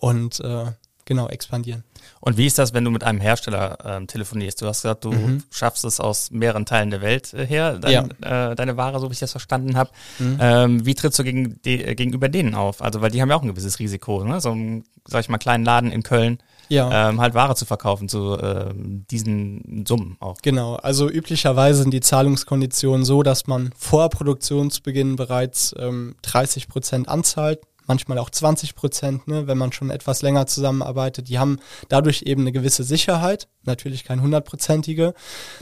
und 0.00 0.40
äh, 0.40 0.66
genau 1.04 1.28
expandieren. 1.28 1.84
Und 2.20 2.36
wie 2.36 2.46
ist 2.46 2.58
das, 2.58 2.72
wenn 2.74 2.84
du 2.84 2.90
mit 2.90 3.04
einem 3.04 3.20
Hersteller 3.20 3.78
ähm, 3.84 4.06
telefonierst? 4.06 4.60
Du 4.60 4.66
hast 4.66 4.82
gesagt, 4.82 5.04
du 5.04 5.12
mhm. 5.12 5.42
schaffst 5.50 5.84
es 5.84 6.00
aus 6.00 6.30
mehreren 6.30 6.66
Teilen 6.66 6.90
der 6.90 7.00
Welt 7.00 7.32
äh, 7.34 7.46
her, 7.46 7.78
dein, 7.78 8.12
ja. 8.22 8.50
äh, 8.50 8.54
deine 8.54 8.76
Ware, 8.76 9.00
so 9.00 9.08
wie 9.08 9.12
ich 9.12 9.18
das 9.18 9.32
verstanden 9.32 9.76
habe. 9.76 9.90
Mhm. 10.18 10.38
Ähm, 10.40 10.86
wie 10.86 10.94
trittst 10.94 11.18
du 11.18 11.24
gegen 11.24 11.60
die, 11.62 11.82
äh, 11.82 11.94
gegenüber 11.94 12.28
denen 12.28 12.54
auf? 12.54 12.82
Also, 12.82 13.00
weil 13.00 13.10
die 13.10 13.20
haben 13.20 13.28
ja 13.28 13.36
auch 13.36 13.42
ein 13.42 13.48
gewisses 13.48 13.78
Risiko, 13.78 14.24
ne? 14.24 14.40
So 14.40 14.50
einen, 14.50 14.84
sag 15.06 15.20
ich 15.20 15.28
mal, 15.28 15.38
kleinen 15.38 15.64
Laden 15.64 15.90
in 15.90 16.02
Köln. 16.02 16.38
Ja. 16.68 17.10
Ähm, 17.10 17.20
halt 17.20 17.34
Ware 17.34 17.54
zu 17.54 17.66
verkaufen 17.66 18.08
zu 18.08 18.38
ähm, 18.40 19.04
diesen 19.10 19.84
Summen 19.86 20.16
auch. 20.20 20.38
Genau, 20.40 20.76
also 20.76 21.10
üblicherweise 21.10 21.82
sind 21.82 21.92
die 21.92 22.00
Zahlungskonditionen 22.00 23.04
so, 23.04 23.22
dass 23.22 23.46
man 23.46 23.74
vor 23.76 24.08
Produktionsbeginn 24.08 25.16
bereits 25.16 25.74
ähm, 25.78 26.14
30 26.22 26.68
Prozent 26.68 27.08
anzahlt 27.08 27.60
manchmal 27.86 28.18
auch 28.18 28.30
20 28.30 28.74
Prozent, 28.74 29.28
ne, 29.28 29.46
wenn 29.46 29.58
man 29.58 29.72
schon 29.72 29.90
etwas 29.90 30.22
länger 30.22 30.46
zusammenarbeitet. 30.46 31.28
Die 31.28 31.38
haben 31.38 31.58
dadurch 31.88 32.22
eben 32.22 32.42
eine 32.42 32.52
gewisse 32.52 32.84
Sicherheit, 32.84 33.48
natürlich 33.64 34.04
kein 34.04 34.22
hundertprozentige, 34.22 35.14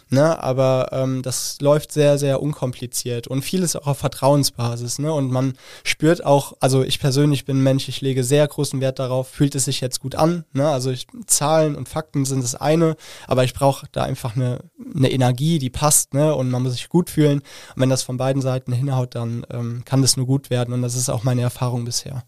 ne, 0.09 0.43
aber 0.43 0.91
ähm, 0.93 1.23
das 1.23 1.59
läuft 1.61 1.93
sehr, 1.93 2.19
sehr 2.19 2.43
unkompliziert 2.43 3.29
und 3.29 3.43
vieles 3.43 3.77
auch 3.77 3.87
auf 3.87 3.99
Vertrauensbasis. 3.99 4.99
Ne, 4.99 5.13
und 5.13 5.31
man 5.31 5.55
spürt 5.85 6.25
auch, 6.25 6.55
also 6.61 6.83
ich 6.83 7.01
persönlich 7.01 7.45
bin 7.45 7.63
Mensch, 7.63 7.89
ich 7.89 8.01
lege 8.01 8.25
sehr 8.25 8.47
großen 8.47 8.81
Wert 8.81 8.99
darauf, 8.99 9.29
fühlt 9.29 9.55
es 9.55 9.65
sich 9.65 9.81
jetzt 9.81 10.01
gut 10.01 10.15
an. 10.15 10.45
Ne, 10.53 10.69
also 10.69 10.91
ich, 10.91 11.07
Zahlen 11.27 11.75
und 11.75 11.89
Fakten 11.89 12.25
sind 12.25 12.43
das 12.43 12.55
eine, 12.55 12.97
aber 13.27 13.45
ich 13.45 13.55
brauche 13.55 13.87
da 13.93 14.03
einfach 14.03 14.37
eine, 14.37 14.61
eine 14.95 15.11
Energie, 15.11 15.59
die 15.59 15.71
passt 15.71 16.15
ne, 16.15 16.35
und 16.35 16.51
man 16.51 16.63
muss 16.63 16.73
sich 16.73 16.89
gut 16.89 17.11
fühlen. 17.11 17.41
Und 17.75 17.83
wenn 17.83 17.91
das 17.91 18.03
von 18.03 18.17
beiden 18.17 18.43
Seiten 18.43 18.73
hinhaut, 18.73 19.15
dann 19.15 19.47
ähm, 19.51 19.83
kann 19.85 20.03
das 20.03 20.17
nur 20.17 20.27
gut 20.27 20.51
werden 20.51 20.75
und 20.75 20.83
das 20.83 20.95
ist 20.95 21.09
auch 21.09 21.25
meine 21.25 21.43
Erfahrung 21.43 21.85
bisher 21.85 22.10
ja. 22.11 22.23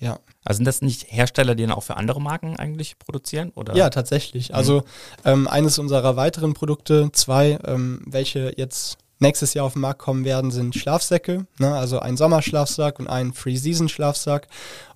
Ja. 0.00 0.20
Also 0.44 0.58
sind 0.58 0.64
das 0.64 0.80
nicht 0.80 1.06
Hersteller, 1.08 1.54
die 1.54 1.64
dann 1.64 1.72
auch 1.72 1.82
für 1.82 1.96
andere 1.96 2.20
Marken 2.20 2.56
eigentlich 2.56 2.98
produzieren? 2.98 3.50
Oder? 3.54 3.74
Ja, 3.74 3.90
tatsächlich. 3.90 4.54
Also 4.54 4.84
ähm, 5.24 5.48
eines 5.48 5.78
unserer 5.78 6.16
weiteren 6.16 6.54
Produkte, 6.54 7.10
zwei, 7.12 7.58
ähm, 7.64 8.02
welche 8.06 8.52
jetzt 8.56 8.98
nächstes 9.18 9.54
Jahr 9.54 9.66
auf 9.66 9.72
den 9.72 9.82
Markt 9.82 10.00
kommen 10.00 10.24
werden, 10.24 10.50
sind 10.50 10.76
Schlafsäcke, 10.76 11.46
ne? 11.58 11.74
also 11.74 11.98
ein 11.98 12.16
Sommerschlafsack 12.16 13.00
und 13.00 13.08
ein 13.08 13.32
Free-Season-Schlafsack. 13.32 14.46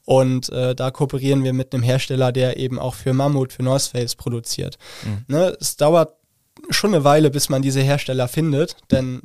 Und 0.04 0.48
äh, 0.50 0.74
da 0.74 0.90
kooperieren 0.90 1.44
wir 1.44 1.52
mit 1.52 1.74
einem 1.74 1.82
Hersteller, 1.82 2.32
der 2.32 2.56
eben 2.56 2.78
auch 2.78 2.94
für 2.94 3.12
Mammut, 3.12 3.52
für 3.52 3.62
North 3.62 3.82
Face 3.82 4.14
produziert. 4.14 4.78
Mhm. 5.04 5.24
Ne? 5.28 5.56
Es 5.60 5.76
dauert 5.76 6.14
schon 6.70 6.94
eine 6.94 7.04
Weile, 7.04 7.30
bis 7.30 7.48
man 7.48 7.62
diese 7.62 7.80
Hersteller 7.80 8.28
findet, 8.28 8.76
denn 8.90 9.22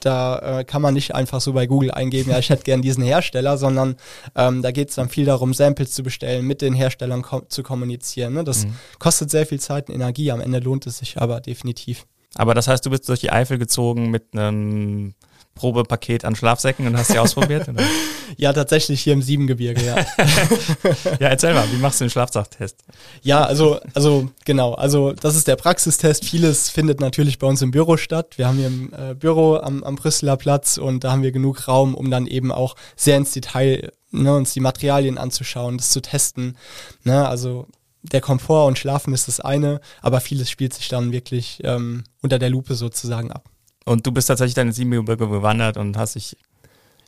da 0.00 0.60
äh, 0.60 0.64
kann 0.64 0.82
man 0.82 0.94
nicht 0.94 1.14
einfach 1.14 1.40
so 1.40 1.52
bei 1.52 1.66
Google 1.66 1.90
eingeben, 1.90 2.30
ja, 2.30 2.38
ich 2.38 2.50
hätte 2.50 2.64
gern 2.64 2.82
diesen 2.82 3.04
Hersteller, 3.04 3.58
sondern 3.58 3.96
ähm, 4.34 4.62
da 4.62 4.70
geht 4.70 4.90
es 4.90 4.94
dann 4.96 5.08
viel 5.08 5.24
darum, 5.24 5.54
Samples 5.54 5.92
zu 5.92 6.02
bestellen, 6.02 6.46
mit 6.46 6.62
den 6.62 6.74
Herstellern 6.74 7.22
ko 7.22 7.40
zu 7.48 7.62
kommunizieren. 7.62 8.34
Ne? 8.34 8.44
Das 8.44 8.66
mhm. 8.66 8.74
kostet 8.98 9.30
sehr 9.30 9.46
viel 9.46 9.60
Zeit 9.60 9.88
und 9.88 9.94
Energie, 9.94 10.30
am 10.30 10.40
Ende 10.40 10.58
lohnt 10.58 10.86
es 10.86 10.98
sich 10.98 11.18
aber 11.18 11.40
definitiv. 11.40 12.06
Aber 12.34 12.54
das 12.54 12.68
heißt, 12.68 12.84
du 12.84 12.90
bist 12.90 13.08
durch 13.08 13.20
die 13.20 13.30
Eifel 13.30 13.58
gezogen 13.58 14.10
mit 14.10 14.24
einem 14.32 15.14
Probepaket 15.56 16.24
an 16.24 16.36
Schlafsäcken 16.36 16.86
und 16.86 16.96
hast 16.96 17.08
sie 17.08 17.18
ausprobiert? 17.18 17.68
Oder? 17.68 17.82
Ja, 18.38 18.52
tatsächlich 18.52 19.00
hier 19.00 19.12
im 19.12 19.22
Siebengebirge, 19.22 19.82
ja. 19.84 19.96
ja, 21.20 21.28
erzähl 21.28 21.54
mal, 21.54 21.64
wie 21.72 21.78
machst 21.78 22.00
du 22.00 22.04
den 22.04 22.10
Schlafsacktest? 22.10 22.76
Ja, 23.22 23.44
also, 23.44 23.78
also 23.94 24.30
genau, 24.44 24.74
also 24.74 25.12
das 25.12 25.36
ist 25.36 25.46
der 25.48 25.56
Praxistest. 25.56 26.24
Vieles 26.24 26.68
findet 26.68 27.00
natürlich 27.00 27.38
bei 27.38 27.46
uns 27.46 27.62
im 27.62 27.70
Büro 27.70 27.96
statt. 27.96 28.34
Wir 28.36 28.48
haben 28.48 28.58
hier 28.58 28.66
ein 28.66 28.92
äh, 28.92 29.14
Büro 29.14 29.56
am, 29.56 29.84
am 29.84 29.94
Brüsseler 29.94 30.36
Platz 30.36 30.76
und 30.76 31.04
da 31.04 31.12
haben 31.12 31.22
wir 31.22 31.32
genug 31.32 31.66
Raum, 31.68 31.94
um 31.94 32.10
dann 32.10 32.26
eben 32.26 32.52
auch 32.52 32.74
sehr 32.96 33.16
ins 33.16 33.30
Detail 33.30 33.92
ne, 34.10 34.34
uns 34.34 34.52
die 34.52 34.60
Materialien 34.60 35.18
anzuschauen, 35.18 35.78
das 35.78 35.90
zu 35.90 36.02
testen. 36.02 36.56
Ne, 37.04 37.26
also 37.26 37.68
der 38.02 38.20
Komfort 38.20 38.66
und 38.66 38.78
Schlafen 38.78 39.14
ist 39.14 39.28
das 39.28 39.40
eine, 39.40 39.80
aber 40.00 40.20
vieles 40.20 40.50
spielt 40.50 40.74
sich 40.74 40.88
dann 40.88 41.12
wirklich 41.12 41.60
ähm, 41.64 42.04
unter 42.22 42.38
der 42.38 42.50
Lupe 42.50 42.74
sozusagen 42.74 43.32
ab. 43.32 43.48
Und 43.86 44.04
du 44.04 44.12
bist 44.12 44.28
tatsächlich 44.28 44.54
deine 44.54 44.72
Siebengebirge 44.72 45.26
bewandert 45.26 45.76
und 45.76 45.96
hast 45.96 46.16
dich. 46.16 46.36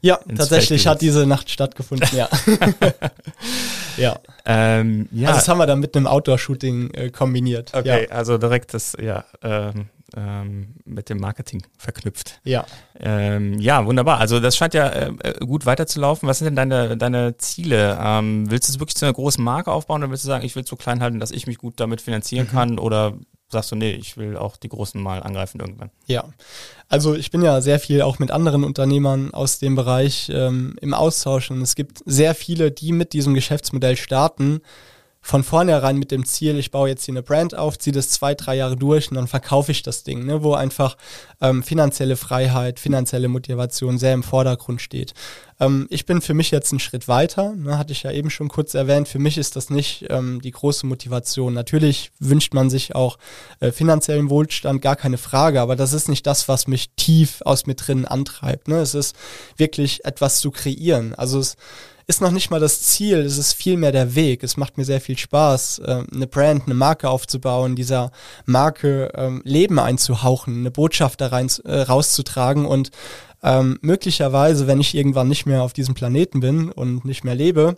Ja, 0.01 0.21
tatsächlich 0.37 0.87
hat 0.87 1.01
diese 1.01 1.27
Nacht 1.27 1.51
stattgefunden, 1.51 2.09
ja. 2.17 2.29
ja. 3.97 4.21
Ähm, 4.47 5.09
ja. 5.11 5.29
Also 5.29 5.41
das 5.41 5.49
haben 5.49 5.59
wir 5.59 5.67
dann 5.67 5.81
mit 5.81 5.97
einem 5.97 6.07
Outdoor-Shooting 6.07 6.91
äh, 6.95 7.11
kombiniert. 7.11 7.75
Okay, 7.75 8.07
ja. 8.09 8.15
also 8.15 8.39
direkt 8.39 8.75
das, 8.75 8.97
ja, 9.01 9.25
ähm, 9.43 9.89
ähm, 10.17 10.75
mit 10.85 11.11
dem 11.11 11.19
Marketing 11.19 11.63
verknüpft. 11.77 12.41
Ja. 12.45 12.65
Ähm, 12.99 13.59
ja, 13.59 13.85
wunderbar. 13.85 14.19
Also 14.19 14.39
das 14.39 14.57
scheint 14.57 14.75
ja 14.75 14.89
äh, 14.89 15.13
äh, 15.23 15.45
gut 15.45 15.67
weiterzulaufen. 15.67 16.29
Was 16.29 16.39
sind 16.39 16.47
denn 16.47 16.71
deine, 16.71 16.97
deine 16.97 17.37
Ziele? 17.37 17.99
Ähm, 18.01 18.51
willst 18.51 18.69
du 18.69 18.73
es 18.73 18.79
wirklich 18.79 18.97
zu 18.97 19.05
einer 19.05 19.15
großen 19.15 19.43
Marke 19.43 19.73
aufbauen 19.73 20.03
oder 20.03 20.11
willst 20.11 20.25
du 20.25 20.29
sagen, 20.29 20.45
ich 20.45 20.55
will 20.55 20.63
es 20.63 20.69
so 20.69 20.77
klein 20.77 21.03
halten, 21.03 21.19
dass 21.19 21.33
ich 21.33 21.49
mich 21.49 21.59
gut 21.59 21.81
damit 21.81 22.01
finanzieren 22.01 22.47
mhm. 22.47 22.53
kann? 22.53 22.79
Oder 22.79 23.15
sagst 23.49 23.73
du, 23.73 23.77
nee, 23.77 23.93
ich 23.93 24.17
will 24.17 24.37
auch 24.37 24.57
die 24.57 24.69
Großen 24.69 25.01
mal 25.01 25.23
angreifen 25.23 25.61
irgendwann? 25.61 25.91
Ja, 26.07 26.25
also 26.89 27.15
ich 27.15 27.31
bin 27.31 27.43
ja 27.43 27.61
sehr 27.61 27.79
viel 27.79 28.03
auch 28.03 28.19
mit 28.19 28.31
anderen 28.31 28.65
Unternehmern 28.65 29.33
aus 29.33 29.59
dem 29.59 29.75
Bereich 29.75 30.31
ähm, 30.33 30.77
im 30.81 30.95
Austausch 30.95 31.51
und 31.51 31.63
es 31.63 31.75
gibt 31.75 32.03
sehr 32.05 32.35
viele, 32.35 32.71
die 32.71 32.93
mit 32.93 33.13
diesem 33.13 33.35
Geschäftsmodell 33.35 33.97
starten, 33.97 34.61
von 35.21 35.43
vornherein 35.43 35.97
mit 35.97 36.11
dem 36.11 36.25
Ziel, 36.25 36.59
ich 36.59 36.71
baue 36.71 36.89
jetzt 36.89 37.05
hier 37.05 37.13
eine 37.13 37.23
Brand 37.23 37.55
auf, 37.55 37.79
ziehe 37.79 37.93
das 37.93 38.11
zwei, 38.11 38.35
drei 38.35 38.57
Jahre 38.57 38.77
durch 38.77 39.11
und 39.11 39.17
dann 39.17 39.27
verkaufe 39.27 39.73
ich 39.73 39.83
das 39.83 40.05
Ding, 40.05 40.25
ne, 40.25 40.43
wo 40.43 40.55
einfach 40.55 40.97
ähm, 41.41 41.63
finanzielle 41.63 42.17
Freiheit, 42.17 42.81
finanzielle 42.81 43.29
Motivation 43.29 43.99
sehr 43.99 44.15
im 44.15 44.23
Vordergrund 44.23 44.81
steht. 44.81 45.15
Ähm, 45.61 45.87
ich 45.91 46.07
bin 46.07 46.21
für 46.21 46.35
mich 46.35 46.51
jetzt 46.51 46.73
einen 46.73 46.81
Schritt 46.81 47.09
weiter, 47.09 47.55
ne, 47.55 47.77
hatte 47.79 47.93
ich 47.93 48.05
ja 48.05 48.13
eben 48.13 48.31
schon 48.31 48.49
kurz 48.49 48.75
erwähnt. 48.75 49.09
Für 49.09 49.19
mich 49.19 49.39
ist 49.39 49.57
das 49.57 49.71
nicht 49.71 50.07
ähm, 50.09 50.41
die 50.41 50.53
große 50.53 50.87
Motivation. 50.87 51.53
Natürlich 51.53 52.11
wünscht 52.21 52.55
man 52.55 52.71
sich 52.71 52.95
auch 52.95 53.19
äh, 53.61 53.73
finanziellen 53.73 54.31
Wohlstand, 54.31 54.81
gar 54.83 54.97
keine 54.97 55.19
Frage, 55.19 55.61
aber 55.61 55.77
das 55.77 55.93
ist 55.93 56.09
nicht 56.09 56.27
das, 56.27 56.49
was 56.49 56.69
mich 56.69 56.91
tief 56.97 57.43
aus 57.45 57.67
mir 57.67 57.75
drin 57.75 58.07
antreibt. 58.07 58.69
Ne. 58.69 58.77
Es 58.81 58.95
ist 58.95 59.17
wirklich 59.57 60.05
etwas 60.05 60.41
zu 60.41 60.51
kreieren. 60.51 61.15
Also 61.15 61.41
es 61.41 61.57
ist 62.09 62.23
noch 62.23 62.31
nicht 62.31 62.51
mal 62.51 62.59
das 62.59 62.81
Ziel, 62.81 63.19
es 63.19 63.37
ist 63.37 63.53
vielmehr 63.53 63.93
der 63.93 64.15
Weg. 64.15 64.43
Es 64.43 64.57
macht 64.57 64.79
mir 64.79 64.85
sehr 64.85 65.01
viel 65.01 65.19
Spaß, 65.19 65.81
äh, 65.81 66.03
eine 66.13 66.27
Brand, 66.27 66.65
eine 66.65 66.75
Marke 66.75 67.11
aufzubauen, 67.11 67.77
dieser 67.77 68.11
Marke 68.47 69.13
ähm, 69.15 69.43
Leben 69.45 69.79
einzuhauchen, 69.79 70.61
eine 70.61 70.71
Botschaft 70.71 71.21
da 71.21 71.29
rein 71.29 71.51
äh, 71.65 71.83
rauszutragen 71.83 72.65
und 72.65 72.91
ähm, 73.43 73.79
möglicherweise, 73.83 74.67
wenn 74.67 74.81
ich 74.81 74.95
irgendwann 74.95 75.29
nicht 75.29 75.45
mehr 75.45 75.63
auf 75.63 75.75
diesem 75.75 75.95
Planeten 75.95 76.41
bin 76.41 76.73
und 76.73 77.05
nicht 77.05 77.25
mehr 77.25 77.35
lebe, 77.35 77.77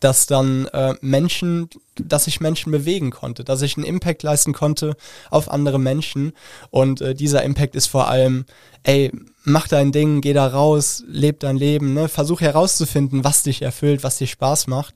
dass 0.00 0.26
dann 0.26 0.66
äh, 0.68 0.94
Menschen, 1.00 1.68
dass 1.96 2.26
ich 2.26 2.40
Menschen 2.40 2.72
bewegen 2.72 3.10
konnte, 3.10 3.44
dass 3.44 3.62
ich 3.62 3.76
einen 3.76 3.86
Impact 3.86 4.22
leisten 4.22 4.52
konnte 4.52 4.96
auf 5.30 5.50
andere 5.50 5.78
Menschen. 5.78 6.32
Und 6.70 7.00
äh, 7.00 7.14
dieser 7.14 7.42
Impact 7.42 7.76
ist 7.76 7.86
vor 7.86 8.08
allem, 8.08 8.44
ey, 8.82 9.12
mach 9.44 9.68
dein 9.68 9.92
Ding, 9.92 10.20
geh 10.20 10.32
da 10.32 10.46
raus, 10.46 11.04
leb 11.06 11.40
dein 11.40 11.56
Leben, 11.56 11.94
ne? 11.94 12.08
versuch 12.08 12.40
herauszufinden, 12.40 13.24
was 13.24 13.42
dich 13.42 13.62
erfüllt, 13.62 14.02
was 14.02 14.18
dir 14.18 14.26
Spaß 14.26 14.66
macht 14.66 14.94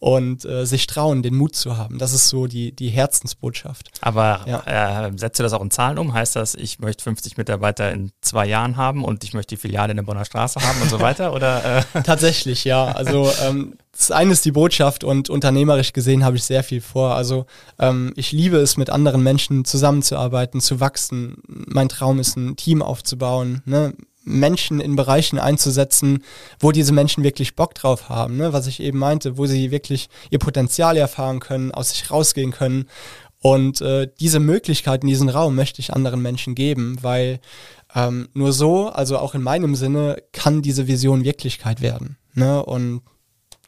und 0.00 0.46
äh, 0.46 0.64
sich 0.64 0.86
trauen, 0.86 1.22
den 1.22 1.36
Mut 1.36 1.54
zu 1.54 1.76
haben. 1.76 1.98
Das 1.98 2.14
ist 2.14 2.28
so 2.28 2.46
die, 2.46 2.72
die 2.72 2.88
Herzensbotschaft. 2.88 3.90
Aber 4.00 4.40
ja. 4.46 5.06
äh, 5.06 5.12
setzt 5.14 5.38
du 5.38 5.42
das 5.42 5.52
auch 5.52 5.60
in 5.60 5.70
Zahlen 5.70 5.98
um? 5.98 6.14
Heißt 6.14 6.36
das, 6.36 6.54
ich 6.54 6.78
möchte 6.78 7.04
50 7.04 7.36
Mitarbeiter 7.36 7.92
in 7.92 8.10
zwei 8.22 8.46
Jahren 8.46 8.78
haben 8.78 9.04
und 9.04 9.24
ich 9.24 9.34
möchte 9.34 9.54
die 9.54 9.60
Filiale 9.60 9.90
in 9.90 9.98
der 9.98 10.04
Bonner 10.04 10.24
Straße 10.24 10.58
haben 10.60 10.80
und 10.80 10.88
so 10.88 11.00
weiter? 11.00 11.34
Oder, 11.34 11.84
äh? 11.94 12.02
Tatsächlich, 12.02 12.64
ja. 12.64 12.86
Also 12.86 13.30
ähm, 13.42 13.74
das 13.92 14.10
eine 14.10 14.32
ist 14.32 14.46
die 14.46 14.52
Botschaft 14.52 15.04
und 15.04 15.28
unternehmerisch 15.28 15.92
gesehen 15.92 16.24
habe 16.24 16.36
ich 16.36 16.44
sehr 16.44 16.64
viel 16.64 16.80
vor. 16.80 17.14
Also 17.14 17.44
ähm, 17.78 18.14
ich 18.16 18.32
liebe 18.32 18.56
es, 18.56 18.78
mit 18.78 18.88
anderen 18.88 19.22
Menschen 19.22 19.66
zusammenzuarbeiten, 19.66 20.62
zu 20.62 20.80
wachsen. 20.80 21.36
Mein 21.46 21.90
Traum 21.90 22.18
ist, 22.20 22.36
ein 22.36 22.56
Team 22.56 22.80
aufzubauen, 22.80 23.60
ne? 23.66 23.92
Menschen 24.38 24.80
in 24.80 24.96
Bereichen 24.96 25.38
einzusetzen, 25.38 26.24
wo 26.58 26.72
diese 26.72 26.92
Menschen 26.92 27.24
wirklich 27.24 27.56
Bock 27.56 27.74
drauf 27.74 28.08
haben, 28.08 28.36
ne? 28.36 28.52
was 28.52 28.66
ich 28.66 28.80
eben 28.80 28.98
meinte, 28.98 29.36
wo 29.38 29.46
sie 29.46 29.70
wirklich 29.70 30.08
ihr 30.30 30.38
Potenzial 30.38 30.96
erfahren 30.96 31.40
können, 31.40 31.72
aus 31.72 31.90
sich 31.90 32.10
rausgehen 32.10 32.52
können. 32.52 32.86
Und 33.42 33.80
äh, 33.80 34.08
diese 34.20 34.38
Möglichkeiten, 34.38 35.06
diesen 35.06 35.30
Raum 35.30 35.54
möchte 35.54 35.80
ich 35.80 35.94
anderen 35.94 36.20
Menschen 36.20 36.54
geben, 36.54 36.98
weil 37.00 37.40
ähm, 37.94 38.28
nur 38.34 38.52
so, 38.52 38.88
also 38.88 39.18
auch 39.18 39.34
in 39.34 39.42
meinem 39.42 39.74
Sinne, 39.74 40.22
kann 40.32 40.62
diese 40.62 40.86
Vision 40.86 41.24
Wirklichkeit 41.24 41.80
werden. 41.80 42.18
Ne? 42.34 42.62
Und 42.62 43.00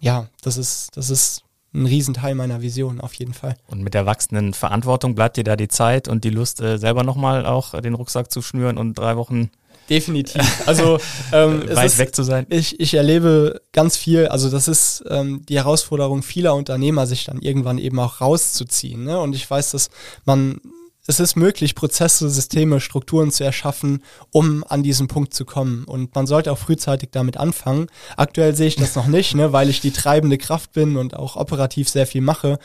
ja, 0.01 0.29
das 0.43 0.59
ist, 0.59 0.97
das 0.97 1.09
ist 1.11 1.45
ein 1.75 1.87
Riesenteil 1.87 2.35
meiner 2.35 2.61
Vision 2.61 3.01
auf 3.01 3.15
jeden 3.15 3.33
Fall. 3.33 3.57
Und 3.67 3.83
mit 3.83 3.95
der 3.95 4.05
wachsenden 4.05 4.53
Verantwortung 4.53 5.15
bleibt 5.15 5.37
dir 5.37 5.45
da 5.45 5.57
die 5.57 5.69
Zeit 5.69 6.07
und 6.07 6.25
die 6.25 6.31
Lust, 6.31 6.61
äh, 6.61 6.77
selber 6.79 7.03
nochmal 7.03 7.47
auch 7.47 7.81
den 7.81 7.95
Rucksack 7.95 8.31
zu 8.31 8.43
schnüren 8.43 8.77
und 8.77 8.99
drei 8.99 9.17
Wochen 9.17 9.51
Definitiv. 9.93 10.43
Also 10.67 10.99
ähm, 11.33 11.69
weit 11.69 11.87
ist, 11.87 11.99
weg 11.99 12.15
zu 12.15 12.23
sein. 12.23 12.47
Ich, 12.49 12.81
ich 12.81 12.95
erlebe 12.95 13.61
ganz 13.73 13.97
viel, 13.97 14.27
also 14.29 14.49
das 14.49 14.67
ist 14.67 15.05
ähm, 15.09 15.45
die 15.47 15.57
Herausforderung 15.57 16.23
vieler 16.23 16.55
Unternehmer, 16.55 17.07
sich 17.07 17.25
dann 17.25 17.43
irgendwann 17.43 17.77
eben 17.77 18.01
auch 18.01 18.23
rauszuziehen. 18.23 19.05
Ne? 19.05 19.21
Und 19.21 19.35
ich 19.35 19.49
weiß, 19.51 19.73
dass 19.73 19.91
man 20.25 20.61
es 21.07 21.19
ist 21.19 21.35
möglich, 21.35 21.75
Prozesse, 21.75 22.31
Systeme, 22.31 22.81
Strukturen 22.81 23.33
zu 23.33 23.43
erschaffen, 23.43 24.05
um 24.31 24.65
an 24.69 24.85
diesen 24.85 25.09
Punkt 25.09 25.35
zu 25.35 25.45
kommen. 25.45 25.85
Und 25.85 26.15
man 26.15 26.27
sollte 26.27 26.53
auch 26.53 26.59
frühzeitig 26.59 27.11
damit 27.11 27.37
anfangen. 27.37 27.89
Aktuell 28.17 28.55
sehe 28.55 28.69
ich 28.69 28.77
das 28.77 28.95
noch 28.95 29.09
nicht, 29.09 29.35
ne, 29.35 29.53
weil 29.53 29.69
ich 29.69 29.81
die 29.81 29.91
treibende 29.91 30.39
Kraft 30.39 30.73
bin 30.73 30.97
und 30.97 31.17
auch 31.17 31.35
operativ 31.37 31.89
sehr 31.89 32.07
viel 32.07 32.21
mache. 32.21 32.59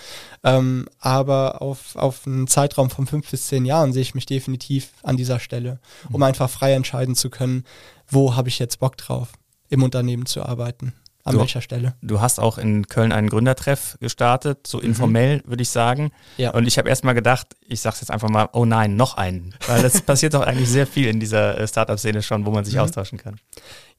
Ähm, 0.43 0.87
aber 0.99 1.61
auf, 1.63 1.95
auf 1.95 2.27
einen 2.27 2.47
Zeitraum 2.47 2.91
von 2.91 3.07
fünf 3.07 3.31
bis 3.31 3.47
zehn 3.47 3.65
Jahren 3.65 3.91
sehe 3.91 4.03
ich 4.03 4.13
mich 4.13 4.27
definitiv 4.27 4.91
an 5.01 5.17
dieser 5.17 5.39
Stelle, 5.39 5.79
um 6.09 6.17
mhm. 6.17 6.23
einfach 6.23 6.49
frei 6.49 6.73
entscheiden 6.73 7.15
zu 7.15 7.31
können, 7.31 7.63
wo 8.07 8.35
habe 8.35 8.49
ich 8.49 8.59
jetzt 8.59 8.79
Bock 8.79 8.97
drauf, 8.97 9.29
im 9.69 9.81
Unternehmen 9.81 10.27
zu 10.27 10.43
arbeiten 10.43 10.93
an 11.27 11.33
du, 11.33 11.39
welcher 11.39 11.61
Stelle. 11.61 11.93
Du 12.01 12.21
hast 12.21 12.39
auch 12.39 12.57
in 12.57 12.87
Köln 12.87 13.11
einen 13.11 13.29
Gründertreff 13.29 13.97
gestartet, 13.99 14.65
so 14.65 14.77
mhm. 14.77 14.85
informell 14.85 15.41
würde 15.45 15.61
ich 15.61 15.69
sagen. 15.69 16.11
Ja. 16.37 16.51
Und 16.51 16.67
ich 16.67 16.77
habe 16.77 16.87
erst 16.89 17.03
mal 17.03 17.13
gedacht, 17.13 17.47
ich 17.67 17.81
sage 17.81 17.97
jetzt 17.99 18.09
einfach 18.09 18.29
mal, 18.29 18.49
oh 18.53 18.65
nein, 18.65 18.95
noch 18.95 19.17
einen. 19.17 19.53
Weil 19.67 19.81
das 19.81 20.01
passiert 20.03 20.33
doch 20.33 20.41
eigentlich 20.41 20.69
sehr 20.69 20.87
viel 20.87 21.07
in 21.07 21.19
dieser 21.19 21.59
äh, 21.59 21.67
Startup-Szene 21.67 22.23
schon, 22.23 22.45
wo 22.45 22.51
man 22.51 22.63
sich 22.63 22.75
mhm. 22.75 22.81
austauschen 22.81 23.17
kann. 23.17 23.35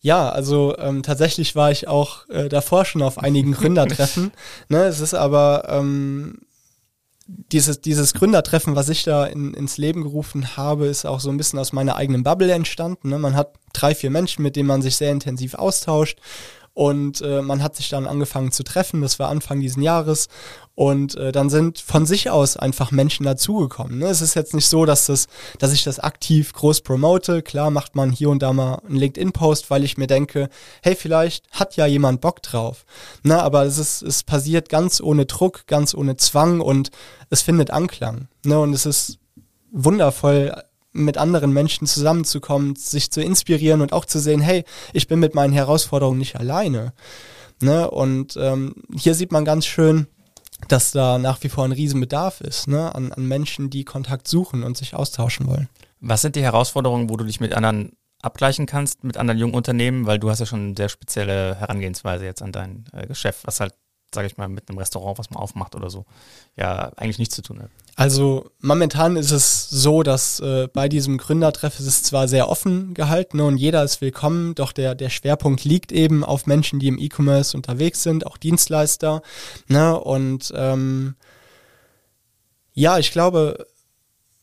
Ja, 0.01 0.31
also 0.31 0.77
ähm, 0.79 1.03
tatsächlich 1.03 1.55
war 1.55 1.71
ich 1.71 1.87
auch 1.87 2.29
äh, 2.29 2.49
davor 2.49 2.85
schon 2.85 3.03
auf 3.03 3.19
einigen 3.19 3.53
Gründertreffen. 3.55 4.33
ne, 4.69 4.85
es 4.85 5.01
ist 5.01 5.15
aber 5.15 5.65
ähm, 5.69 6.39
dieses, 7.27 7.83
dieses 7.83 8.15
Gründertreffen, 8.15 8.75
was 8.75 8.89
ich 8.89 9.05
da 9.05 9.27
in, 9.27 9.53
ins 9.53 9.77
Leben 9.77 10.03
gerufen 10.03 10.57
habe, 10.57 10.87
ist 10.87 11.05
auch 11.05 11.21
so 11.21 11.29
ein 11.29 11.37
bisschen 11.37 11.59
aus 11.59 11.75
meiner 11.75 11.97
eigenen 11.97 12.23
Bubble 12.23 12.51
entstanden. 12.53 13.11
Ne? 13.11 13.19
Man 13.19 13.37
hat 13.37 13.53
drei, 13.75 13.95
vier 13.95 14.11
Menschen, 14.11 14.43
mit 14.43 14.57
denen 14.57 14.67
man 14.67 14.81
sich 14.81 14.97
sehr 14.97 15.13
intensiv 15.13 15.55
austauscht 15.55 16.19
und 16.79 17.23
äh, 17.23 17.43
man 17.43 17.61
hat 17.61 17.75
sich 17.75 17.89
dann 17.89 18.07
angefangen 18.07 18.53
zu 18.53 18.63
treffen, 18.63 19.03
das 19.03 19.19
war 19.19 19.31
Anfang 19.31 19.59
diesen 19.59 19.83
Jahres. 19.83 20.29
Und 20.77 21.17
äh, 21.17 21.33
dann 21.33 21.51
sind 21.51 21.81
von 21.81 22.07
sich 22.07 22.31
aus 22.31 22.57
einfach 22.57 22.93
Menschen 22.93 23.27
dazugekommen. 23.27 23.99
Ne? 23.99 24.07
Es 24.07 24.21
ist 24.21 24.37
jetzt 24.37 24.55
nicht 24.55 24.69
so, 24.69 24.85
dass, 24.85 25.07
das, 25.07 25.27
dass 25.59 25.73
ich 25.73 25.83
das 25.83 25.99
aktiv 25.99 26.53
groß 26.53 26.83
promote. 26.83 27.43
Klar 27.43 27.73
macht 27.73 27.97
man 27.97 28.13
hier 28.13 28.31
und 28.31 28.45
da 28.45 28.53
mal 28.53 28.77
einen 28.87 28.95
LinkedIn-Post, 28.95 29.71
weil 29.71 29.83
ich 29.83 29.99
mir 29.99 30.07
denke, 30.07 30.51
hey, 30.81 30.95
vielleicht 30.95 31.51
hat 31.51 31.75
ja 31.75 31.85
jemand 31.87 32.21
Bock 32.21 32.43
drauf. 32.43 32.85
Ne? 33.25 33.43
Aber 33.43 33.65
es, 33.65 33.79
ist, 33.79 34.03
es 34.03 34.23
passiert 34.23 34.69
ganz 34.69 35.01
ohne 35.01 35.27
Druck, 35.27 35.67
ganz 35.67 35.97
ohne 35.97 36.17
Zwang 36.17 36.61
und 36.61 36.93
es 37.29 37.43
findet 37.43 37.73
Anklang. 37.73 38.29
Ne? 38.45 38.61
Und 38.61 38.73
es 38.73 38.87
ist 38.87 39.19
wundervoll, 39.73 40.55
mit 40.93 41.19
anderen 41.19 41.53
Menschen 41.53 41.87
zusammenzukommen, 41.87 42.77
sich 42.77 43.11
zu 43.11 43.23
inspirieren 43.23 43.81
und 43.81 43.93
auch 43.93 44.05
zu 44.05 44.19
sehen, 44.19 44.41
hey, 44.41 44.65
ich 44.93 45.07
bin 45.09 45.19
mit 45.19 45.35
meinen 45.35 45.53
Herausforderungen 45.53 46.19
nicht 46.19 46.37
alleine. 46.37 46.93
Ne? 47.61 47.91
Und 47.91 48.37
ähm, 48.37 48.75
hier 48.97 49.15
sieht 49.15 49.33
man 49.33 49.45
ganz 49.45 49.67
schön, 49.67 50.07
dass 50.69 50.91
da 50.91 51.19
nach 51.19 51.43
wie 51.43 51.49
vor 51.49 51.65
ein 51.65 51.73
Riesenbedarf 51.73 52.41
ist 52.41 52.69
ne? 52.69 52.95
an, 52.95 53.13
an 53.13 53.27
Menschen, 53.27 53.71
die 53.71 53.85
Kontakt 53.85 54.27
suchen 54.27 54.63
und 54.63 54.77
sich 54.77 54.95
austauschen 54.95 55.47
wollen. 55.47 55.69
Was 56.01 56.23
sind 56.23 56.37
die 56.37 56.43
Herausforderungen, 56.43 57.11
wo 57.11 57.17
du 57.17 57.25
dich 57.25 57.41
mit 57.41 57.55
anderen 57.55 57.93
abgleichen 58.21 58.67
kannst 58.67 59.05
mit 59.05 59.17
anderen 59.17 59.39
jungen 59.39 59.55
Unternehmen, 59.55 60.07
weil 60.07 60.19
du 60.19 60.29
hast 60.29 60.41
ja 60.41 60.47
schon 60.47 60.69
eine 60.69 60.75
sehr 60.77 60.89
spezielle 60.89 61.55
Herangehensweise 61.55 62.25
jetzt 62.25 62.43
an 62.43 62.51
dein 62.51 62.85
äh, 62.93 63.07
Geschäft, 63.07 63.47
was 63.47 63.61
halt 63.61 63.75
sage 64.15 64.27
ich 64.27 64.37
mal, 64.37 64.49
mit 64.49 64.69
einem 64.69 64.79
Restaurant, 64.79 65.19
was 65.19 65.31
man 65.31 65.43
aufmacht 65.43 65.75
oder 65.75 65.91
so, 65.91 66.07
ja, 66.57 66.91
eigentlich 66.97 67.19
nichts 67.19 67.35
zu 67.35 67.43
tun 67.43 67.63
hat. 67.63 67.71
Also 67.99 68.53
momentan 68.61 69.17
ist 69.17 69.33
es 69.33 69.69
so, 69.71 70.05
dass 70.05 70.39
äh, 70.39 70.69
bei 70.73 70.89
diesem 70.89 71.19
Gründertreff 71.19 71.81
ist 71.81 71.87
es 71.89 72.05
zwar 72.05 72.29
sehr 72.29 72.49
offen 72.49 72.95
gehalten 72.95 73.39
ne, 73.39 73.45
und 73.45 73.57
jeder 73.57 73.83
ist 73.83 74.01
willkommen, 74.01 74.55
doch 74.55 74.71
der, 74.71 74.95
der 74.95 75.11
Schwerpunkt 75.11 75.65
liegt 75.65 75.91
eben 75.91 76.23
auf 76.23 76.47
Menschen, 76.47 76.79
die 76.79 76.87
im 76.87 76.97
E-Commerce 76.97 77.57
unterwegs 77.57 78.05
sind, 78.05 78.25
auch 78.25 78.37
Dienstleister. 78.37 79.21
Ne, 79.67 79.99
und 79.99 80.53
ähm, 80.55 81.17
ja, 82.73 83.01
ich 83.01 83.11
glaube, 83.11 83.67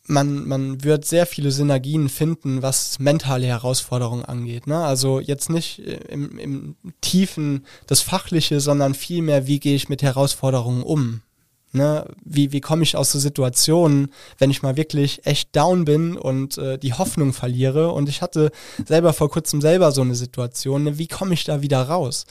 man, 0.03 0.45
man 0.45 0.83
wird 0.83 1.05
sehr 1.05 1.25
viele 1.25 1.51
Synergien 1.51 2.09
finden, 2.09 2.61
was 2.61 2.99
mentale 2.99 3.47
Herausforderungen 3.47 4.25
angeht. 4.25 4.67
Ne? 4.67 4.83
Also 4.83 5.21
jetzt 5.21 5.49
nicht 5.49 5.79
im, 5.79 6.37
im 6.37 6.75
Tiefen 6.99 7.65
das 7.87 8.01
Fachliche, 8.01 8.59
sondern 8.59 8.93
vielmehr, 8.95 9.47
wie 9.47 9.61
gehe 9.61 9.75
ich 9.77 9.87
mit 9.87 10.03
Herausforderungen 10.03 10.83
um? 10.83 11.21
Ne? 11.75 12.07
Wie, 12.23 12.53
wie 12.53 12.61
komme 12.61 12.83
ich 12.83 12.95
aus 12.95 13.11
so 13.11 13.19
Situationen, 13.19 14.07
wenn 14.37 14.49
ich 14.49 14.61
mal 14.61 14.77
wirklich 14.77 15.25
echt 15.25 15.53
down 15.55 15.83
bin 15.83 16.17
und 16.17 16.57
äh, 16.57 16.77
die 16.77 16.93
Hoffnung 16.93 17.33
verliere? 17.33 17.91
Und 17.91 18.07
ich 18.07 18.21
hatte 18.21 18.51
selber 18.85 19.11
vor 19.11 19.29
kurzem 19.29 19.59
selber 19.59 19.91
so 19.91 20.01
eine 20.01 20.15
Situation. 20.15 20.85
Ne? 20.85 20.97
Wie 20.97 21.07
komme 21.07 21.33
ich 21.33 21.43
da 21.43 21.61
wieder 21.61 21.81
raus? 21.83 22.25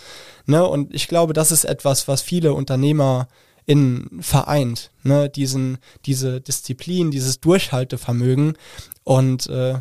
Ne? 0.47 0.67
Und 0.67 0.95
ich 0.95 1.09
glaube, 1.09 1.35
das 1.35 1.53
ist 1.53 1.65
etwas, 1.65 2.09
was 2.09 2.23
viele 2.23 2.55
Unternehmer 2.55 3.29
in 3.67 4.09
vereint, 4.21 4.91
ne, 5.03 5.31
diesen, 5.31 5.79
diese 6.05 6.41
Disziplin, 6.41 7.11
dieses 7.11 7.41
Durchhaltevermögen 7.41 8.59
und 9.05 9.47
äh, 9.47 9.77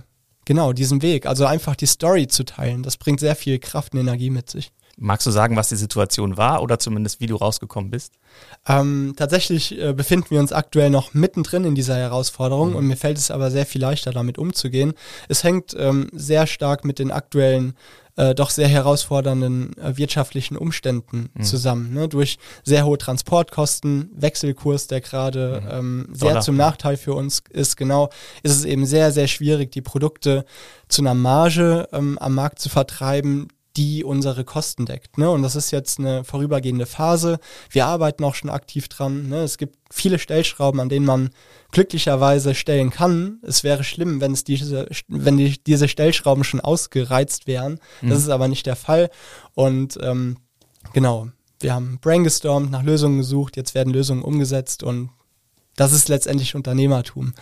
genau 0.46 0.74
diesen 0.74 1.02
Weg. 1.02 1.26
Also 1.26 1.46
einfach 1.46 1.76
die 1.76 1.86
Story 1.86 2.28
zu 2.28 2.46
teilen, 2.46 2.84
das 2.84 2.98
bringt 2.98 3.20
sehr 3.20 3.36
viel 3.36 3.60
Kraft 3.60 3.94
und 3.94 4.00
Energie 4.00 4.30
mit 4.30 4.50
sich. 4.50 4.72
Magst 4.98 5.26
du 5.26 5.32
sagen, 5.32 5.56
was 5.56 5.70
die 5.70 5.76
Situation 5.76 6.38
war 6.38 6.62
oder 6.62 6.78
zumindest 6.78 7.20
wie 7.20 7.26
du 7.26 7.36
rausgekommen 7.36 7.90
bist? 7.90 8.14
Ähm, 8.68 9.14
tatsächlich 9.18 9.78
äh, 9.80 9.94
befinden 9.94 10.30
wir 10.30 10.40
uns 10.40 10.54
aktuell 10.54 10.92
noch 10.92 11.14
mittendrin 11.14 11.66
in 11.66 11.74
dieser 11.74 11.96
Herausforderung 11.96 12.72
mhm. 12.72 12.76
und 12.76 12.88
mir 12.88 12.98
fällt 12.98 13.18
es 13.18 13.32
aber 13.32 13.50
sehr 13.50 13.66
viel 13.66 13.82
leichter, 13.82 14.12
damit 14.12 14.38
umzugehen. 14.38 14.94
Es 15.30 15.44
hängt 15.44 15.76
ähm, 15.78 16.10
sehr 16.14 16.46
stark 16.46 16.86
mit 16.86 17.00
den 17.00 17.12
aktuellen 17.12 17.76
äh, 18.16 18.36
doch 18.36 18.52
sehr 18.52 18.68
herausfordernden 18.68 19.76
äh, 19.78 19.98
wirtschaftlichen 19.98 20.56
Umständen 20.56 21.30
mhm. 21.34 21.44
zusammen. 21.44 21.94
Ne? 21.94 22.08
Durch 22.08 22.38
sehr 22.64 22.86
hohe 22.86 22.98
Transportkosten, 22.98 24.12
Wechselkurs, 24.14 24.86
der 24.88 25.02
gerade 25.02 25.62
mhm. 25.62 25.72
ähm, 25.72 26.10
sehr 26.14 26.30
Dollar. 26.30 26.44
zum 26.44 26.56
Nachteil 26.56 26.98
für 26.98 27.16
uns 27.16 27.42
ist, 27.50 27.76
genau, 27.76 28.10
ist 28.44 28.56
es 28.56 28.66
eben 28.66 28.86
sehr, 28.86 29.12
sehr 29.12 29.28
schwierig, 29.28 29.72
die 29.72 29.82
Produkte 29.82 30.46
zu 30.88 31.02
einer 31.02 31.16
Marge 31.16 31.90
ähm, 31.92 32.20
am 32.20 32.36
Markt 32.36 32.60
zu 32.60 32.70
vertreiben, 32.70 33.48
die 33.76 34.04
unsere 34.04 34.44
Kosten 34.46 34.86
deckt. 34.86 35.18
Ne? 35.18 35.30
Und 35.30 35.42
das 35.42 35.56
ist 35.56 35.72
jetzt 35.72 36.00
eine 36.00 36.24
vorübergehende 36.24 36.86
Phase. 36.86 37.40
Wir 37.70 37.88
arbeiten 37.88 38.24
auch 38.24 38.36
schon 38.36 38.50
aktiv 38.50 38.88
dran. 38.88 39.30
Ne? 39.30 39.44
Es 39.44 39.58
gibt 39.58 39.78
viele 39.92 40.20
Stellschrauben, 40.20 40.80
an 40.80 40.90
denen 40.90 41.06
man 41.06 41.32
glücklicherweise 41.72 42.54
stellen 42.56 42.92
kann. 42.92 43.40
Es 43.42 43.64
wäre 43.64 43.84
schlimm, 43.84 44.22
wenn 44.22 44.34
es 44.34 44.44
diese, 44.44 44.88
wenn 45.08 45.38
die, 45.38 45.62
diese 45.64 45.88
Stellschrauben 45.88 46.44
schon 46.44 46.60
ausgereizt 46.60 47.48
wären. 47.48 47.80
Mhm. 48.02 48.10
Das 48.10 48.20
ist 48.20 48.30
aber 48.30 48.48
nicht 48.48 48.66
der 48.66 48.76
Fall. 48.76 49.10
Und 49.56 49.98
ähm, 50.02 50.38
genau, 50.94 51.30
wir 51.60 51.74
haben 51.74 51.98
brainstormt, 52.00 52.70
nach 52.72 52.84
Lösungen 52.84 53.20
gesucht, 53.20 53.58
jetzt 53.58 53.74
werden 53.74 53.94
Lösungen 53.94 54.22
umgesetzt 54.22 54.84
und 54.84 55.10
das 55.76 55.92
ist 55.92 56.10
letztendlich 56.10 56.56
Unternehmertum. 56.56 57.34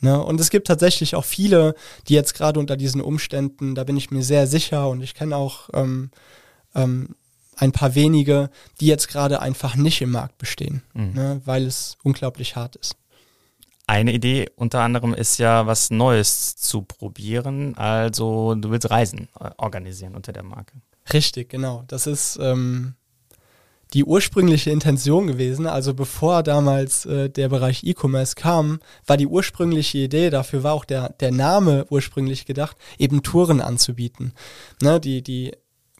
Ne? 0.00 0.22
Und 0.22 0.40
es 0.40 0.50
gibt 0.50 0.66
tatsächlich 0.66 1.14
auch 1.14 1.24
viele, 1.24 1.74
die 2.08 2.14
jetzt 2.14 2.34
gerade 2.34 2.58
unter 2.58 2.76
diesen 2.76 3.00
Umständen, 3.00 3.74
da 3.74 3.84
bin 3.84 3.96
ich 3.96 4.10
mir 4.10 4.22
sehr 4.22 4.46
sicher 4.46 4.88
und 4.88 5.02
ich 5.02 5.14
kenne 5.14 5.36
auch 5.36 5.68
ähm, 5.74 6.10
ähm, 6.74 7.14
ein 7.56 7.72
paar 7.72 7.94
wenige, 7.94 8.50
die 8.80 8.86
jetzt 8.86 9.08
gerade 9.08 9.40
einfach 9.40 9.76
nicht 9.76 10.00
im 10.00 10.12
Markt 10.12 10.38
bestehen, 10.38 10.82
mhm. 10.94 11.12
ne? 11.12 11.40
weil 11.44 11.66
es 11.66 11.98
unglaublich 12.02 12.56
hart 12.56 12.76
ist. 12.76 12.96
Eine 13.86 14.12
Idee 14.12 14.48
unter 14.54 14.80
anderem 14.82 15.14
ist 15.14 15.38
ja, 15.38 15.66
was 15.66 15.90
Neues 15.90 16.56
zu 16.56 16.82
probieren. 16.82 17.76
Also 17.76 18.54
du 18.54 18.70
willst 18.70 18.88
Reisen 18.88 19.28
äh, 19.38 19.50
organisieren 19.56 20.14
unter 20.14 20.32
der 20.32 20.44
Marke. 20.44 20.80
Richtig, 21.12 21.48
genau. 21.48 21.82
Das 21.88 22.06
ist 22.06 22.38
ähm, 22.40 22.94
die 23.92 24.04
ursprüngliche 24.04 24.70
Intention 24.70 25.26
gewesen. 25.26 25.66
Also 25.66 25.94
bevor 25.94 26.42
damals 26.42 27.06
äh, 27.06 27.28
der 27.28 27.48
Bereich 27.48 27.82
E-Commerce 27.84 28.34
kam, 28.34 28.80
war 29.06 29.16
die 29.16 29.26
ursprüngliche 29.26 29.98
Idee, 29.98 30.30
dafür 30.30 30.62
war 30.62 30.74
auch 30.74 30.84
der, 30.84 31.10
der 31.20 31.32
Name 31.32 31.86
ursprünglich 31.90 32.46
gedacht, 32.46 32.76
eben 32.98 33.22
Touren 33.22 33.60
anzubieten. 33.60 34.32
Ne, 34.82 35.00
die, 35.00 35.22
die 35.22 35.52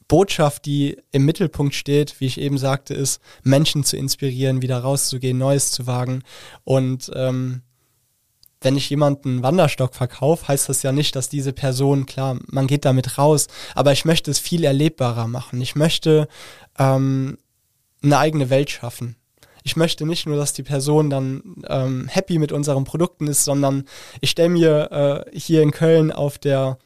Botschaft, 0.07 0.65
die 0.65 0.97
im 1.11 1.25
Mittelpunkt 1.25 1.73
steht, 1.73 2.19
wie 2.19 2.25
ich 2.25 2.39
eben 2.39 2.57
sagte, 2.57 2.93
ist, 2.93 3.21
Menschen 3.43 3.83
zu 3.83 3.95
inspirieren, 3.95 4.61
wieder 4.61 4.79
rauszugehen, 4.79 5.37
Neues 5.37 5.71
zu 5.71 5.87
wagen. 5.87 6.23
Und 6.63 7.09
ähm, 7.15 7.61
wenn 8.61 8.77
ich 8.77 8.89
jemanden 8.89 9.41
Wanderstock 9.41 9.95
verkaufe, 9.95 10.47
heißt 10.47 10.69
das 10.69 10.83
ja 10.83 10.91
nicht, 10.91 11.15
dass 11.15 11.29
diese 11.29 11.53
Person, 11.53 12.05
klar, 12.05 12.37
man 12.47 12.67
geht 12.67 12.85
damit 12.85 13.17
raus, 13.17 13.47
aber 13.73 13.91
ich 13.91 14.05
möchte 14.05 14.29
es 14.29 14.37
viel 14.37 14.63
erlebbarer 14.63 15.27
machen. 15.27 15.61
Ich 15.61 15.75
möchte 15.75 16.27
ähm, 16.77 17.37
eine 18.01 18.17
eigene 18.17 18.49
Welt 18.49 18.69
schaffen. 18.69 19.15
Ich 19.63 19.75
möchte 19.75 20.05
nicht 20.05 20.25
nur, 20.25 20.37
dass 20.37 20.53
die 20.53 20.63
Person 20.63 21.09
dann 21.09 21.63
ähm, 21.67 22.07
happy 22.07 22.39
mit 22.39 22.51
unseren 22.51 22.83
Produkten 22.83 23.27
ist, 23.27 23.45
sondern 23.45 23.85
ich 24.19 24.31
stelle 24.31 24.49
mir 24.49 25.25
äh, 25.31 25.37
hier 25.37 25.61
in 25.61 25.71
Köln 25.71 26.11
auf 26.11 26.39
der 26.39 26.77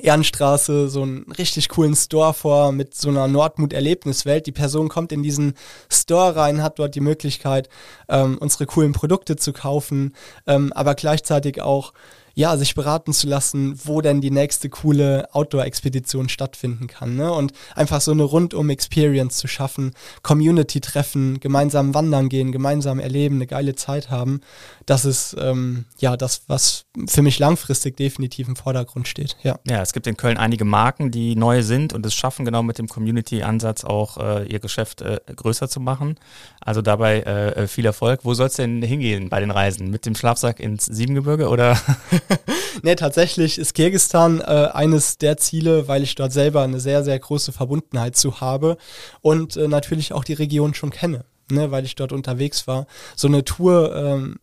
Ehrenstraße 0.00 0.88
so 0.88 1.02
einen 1.02 1.30
richtig 1.38 1.68
coolen 1.68 1.96
Store 1.96 2.34
vor 2.34 2.72
mit 2.72 2.94
so 2.94 3.08
einer 3.08 3.28
Nordmut-Erlebniswelt. 3.28 4.46
Die 4.46 4.52
Person 4.52 4.88
kommt 4.88 5.12
in 5.12 5.22
diesen 5.22 5.54
Store 5.90 6.36
rein, 6.36 6.62
hat 6.62 6.78
dort 6.78 6.94
die 6.94 7.00
Möglichkeit, 7.00 7.68
ähm, 8.08 8.38
unsere 8.38 8.66
coolen 8.66 8.92
Produkte 8.92 9.36
zu 9.36 9.52
kaufen, 9.52 10.14
ähm, 10.46 10.72
aber 10.74 10.94
gleichzeitig 10.94 11.62
auch 11.62 11.92
ja, 12.38 12.58
sich 12.58 12.74
beraten 12.74 13.14
zu 13.14 13.26
lassen, 13.26 13.80
wo 13.84 14.02
denn 14.02 14.20
die 14.20 14.30
nächste 14.30 14.68
coole 14.68 15.26
Outdoor-Expedition 15.32 16.28
stattfinden 16.28 16.86
kann. 16.86 17.16
Ne? 17.16 17.32
Und 17.32 17.54
einfach 17.74 18.02
so 18.02 18.12
eine 18.12 18.24
Rundum-Experience 18.24 19.38
zu 19.38 19.48
schaffen, 19.48 19.94
Community-Treffen, 20.22 21.40
gemeinsam 21.40 21.94
wandern 21.94 22.28
gehen, 22.28 22.52
gemeinsam 22.52 23.00
erleben, 23.00 23.36
eine 23.36 23.46
geile 23.46 23.74
Zeit 23.74 24.10
haben. 24.10 24.42
Das 24.84 25.06
ist 25.06 25.34
ähm, 25.40 25.86
ja 25.98 26.18
das, 26.18 26.42
was 26.46 26.84
für 27.08 27.22
mich 27.22 27.38
langfristig 27.38 27.96
definitiv 27.96 28.48
im 28.48 28.56
Vordergrund 28.56 29.08
steht. 29.08 29.38
Ja. 29.42 29.58
ja, 29.66 29.80
es 29.80 29.94
gibt 29.94 30.06
in 30.06 30.18
Köln 30.18 30.36
einige 30.36 30.66
Marken, 30.66 31.10
die 31.10 31.36
neu 31.36 31.62
sind 31.62 31.94
und 31.94 32.04
es 32.04 32.14
schaffen, 32.14 32.44
genau 32.44 32.62
mit 32.62 32.76
dem 32.78 32.86
Community-Ansatz 32.86 33.84
auch 33.84 34.18
äh, 34.18 34.46
ihr 34.46 34.60
Geschäft 34.60 35.00
äh, 35.00 35.20
größer 35.34 35.70
zu 35.70 35.80
machen. 35.80 36.16
Also 36.60 36.82
dabei 36.82 37.22
äh, 37.22 37.66
viel 37.66 37.86
Erfolg. 37.86 38.20
Wo 38.24 38.34
soll 38.34 38.48
es 38.48 38.56
denn 38.56 38.82
hingehen 38.82 39.30
bei 39.30 39.40
den 39.40 39.50
Reisen? 39.50 39.90
Mit 39.90 40.04
dem 40.04 40.14
Schlafsack 40.14 40.60
ins 40.60 40.84
Siebengebirge 40.84 41.48
oder? 41.48 41.80
nee, 42.82 42.94
tatsächlich 42.94 43.58
ist 43.58 43.74
Kirgistan 43.74 44.40
äh, 44.40 44.70
eines 44.72 45.18
der 45.18 45.36
Ziele, 45.36 45.88
weil 45.88 46.02
ich 46.02 46.14
dort 46.14 46.32
selber 46.32 46.62
eine 46.62 46.80
sehr, 46.80 47.04
sehr 47.04 47.18
große 47.18 47.52
Verbundenheit 47.52 48.16
zu 48.16 48.40
habe 48.40 48.76
und 49.20 49.56
äh, 49.56 49.68
natürlich 49.68 50.12
auch 50.12 50.24
die 50.24 50.34
Region 50.34 50.74
schon 50.74 50.90
kenne, 50.90 51.24
ne, 51.50 51.70
weil 51.70 51.84
ich 51.84 51.94
dort 51.94 52.12
unterwegs 52.12 52.66
war. 52.66 52.86
So 53.14 53.28
eine 53.28 53.44
Tour, 53.44 53.94
ähm, 53.94 54.38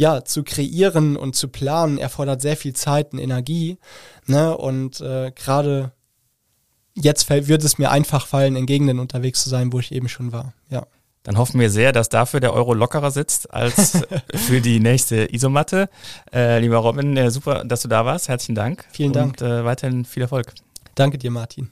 ja, 0.00 0.24
zu 0.24 0.44
kreieren 0.44 1.18
und 1.18 1.36
zu 1.36 1.48
planen, 1.48 1.98
erfordert 1.98 2.40
sehr 2.40 2.56
viel 2.56 2.72
Zeit 2.72 3.12
und 3.12 3.18
Energie. 3.18 3.76
Ne? 4.24 4.56
Und 4.56 5.02
äh, 5.02 5.30
gerade 5.34 5.92
jetzt 6.94 7.24
fällt, 7.24 7.48
wird 7.48 7.62
es 7.64 7.76
mir 7.76 7.90
einfach 7.90 8.26
fallen, 8.26 8.56
in 8.56 8.64
Gegenden 8.64 8.98
unterwegs 8.98 9.42
zu 9.42 9.50
sein, 9.50 9.74
wo 9.74 9.78
ich 9.78 9.92
eben 9.92 10.08
schon 10.08 10.32
war. 10.32 10.54
Ja. 10.70 10.86
Dann 11.22 11.36
hoffen 11.36 11.60
wir 11.60 11.68
sehr, 11.68 11.92
dass 11.92 12.08
dafür 12.08 12.40
der 12.40 12.54
Euro 12.54 12.72
lockerer 12.72 13.10
sitzt 13.10 13.52
als 13.52 14.06
für 14.34 14.60
die 14.60 14.80
nächste 14.80 15.32
Isomatte. 15.32 15.88
Äh, 16.32 16.60
lieber 16.60 16.78
Robin, 16.78 17.16
äh, 17.16 17.30
super, 17.30 17.64
dass 17.64 17.82
du 17.82 17.88
da 17.88 18.04
warst. 18.04 18.28
Herzlichen 18.28 18.54
Dank. 18.54 18.84
Vielen 18.90 19.12
Dank. 19.12 19.40
Und 19.40 19.46
äh, 19.46 19.64
weiterhin 19.64 20.04
viel 20.04 20.22
Erfolg. 20.22 20.54
Danke 20.94 21.18
dir, 21.18 21.30
Martin. 21.30 21.70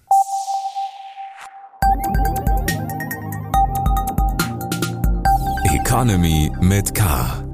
Economy 5.72 6.52
mit 6.60 6.94
K. 6.94 7.47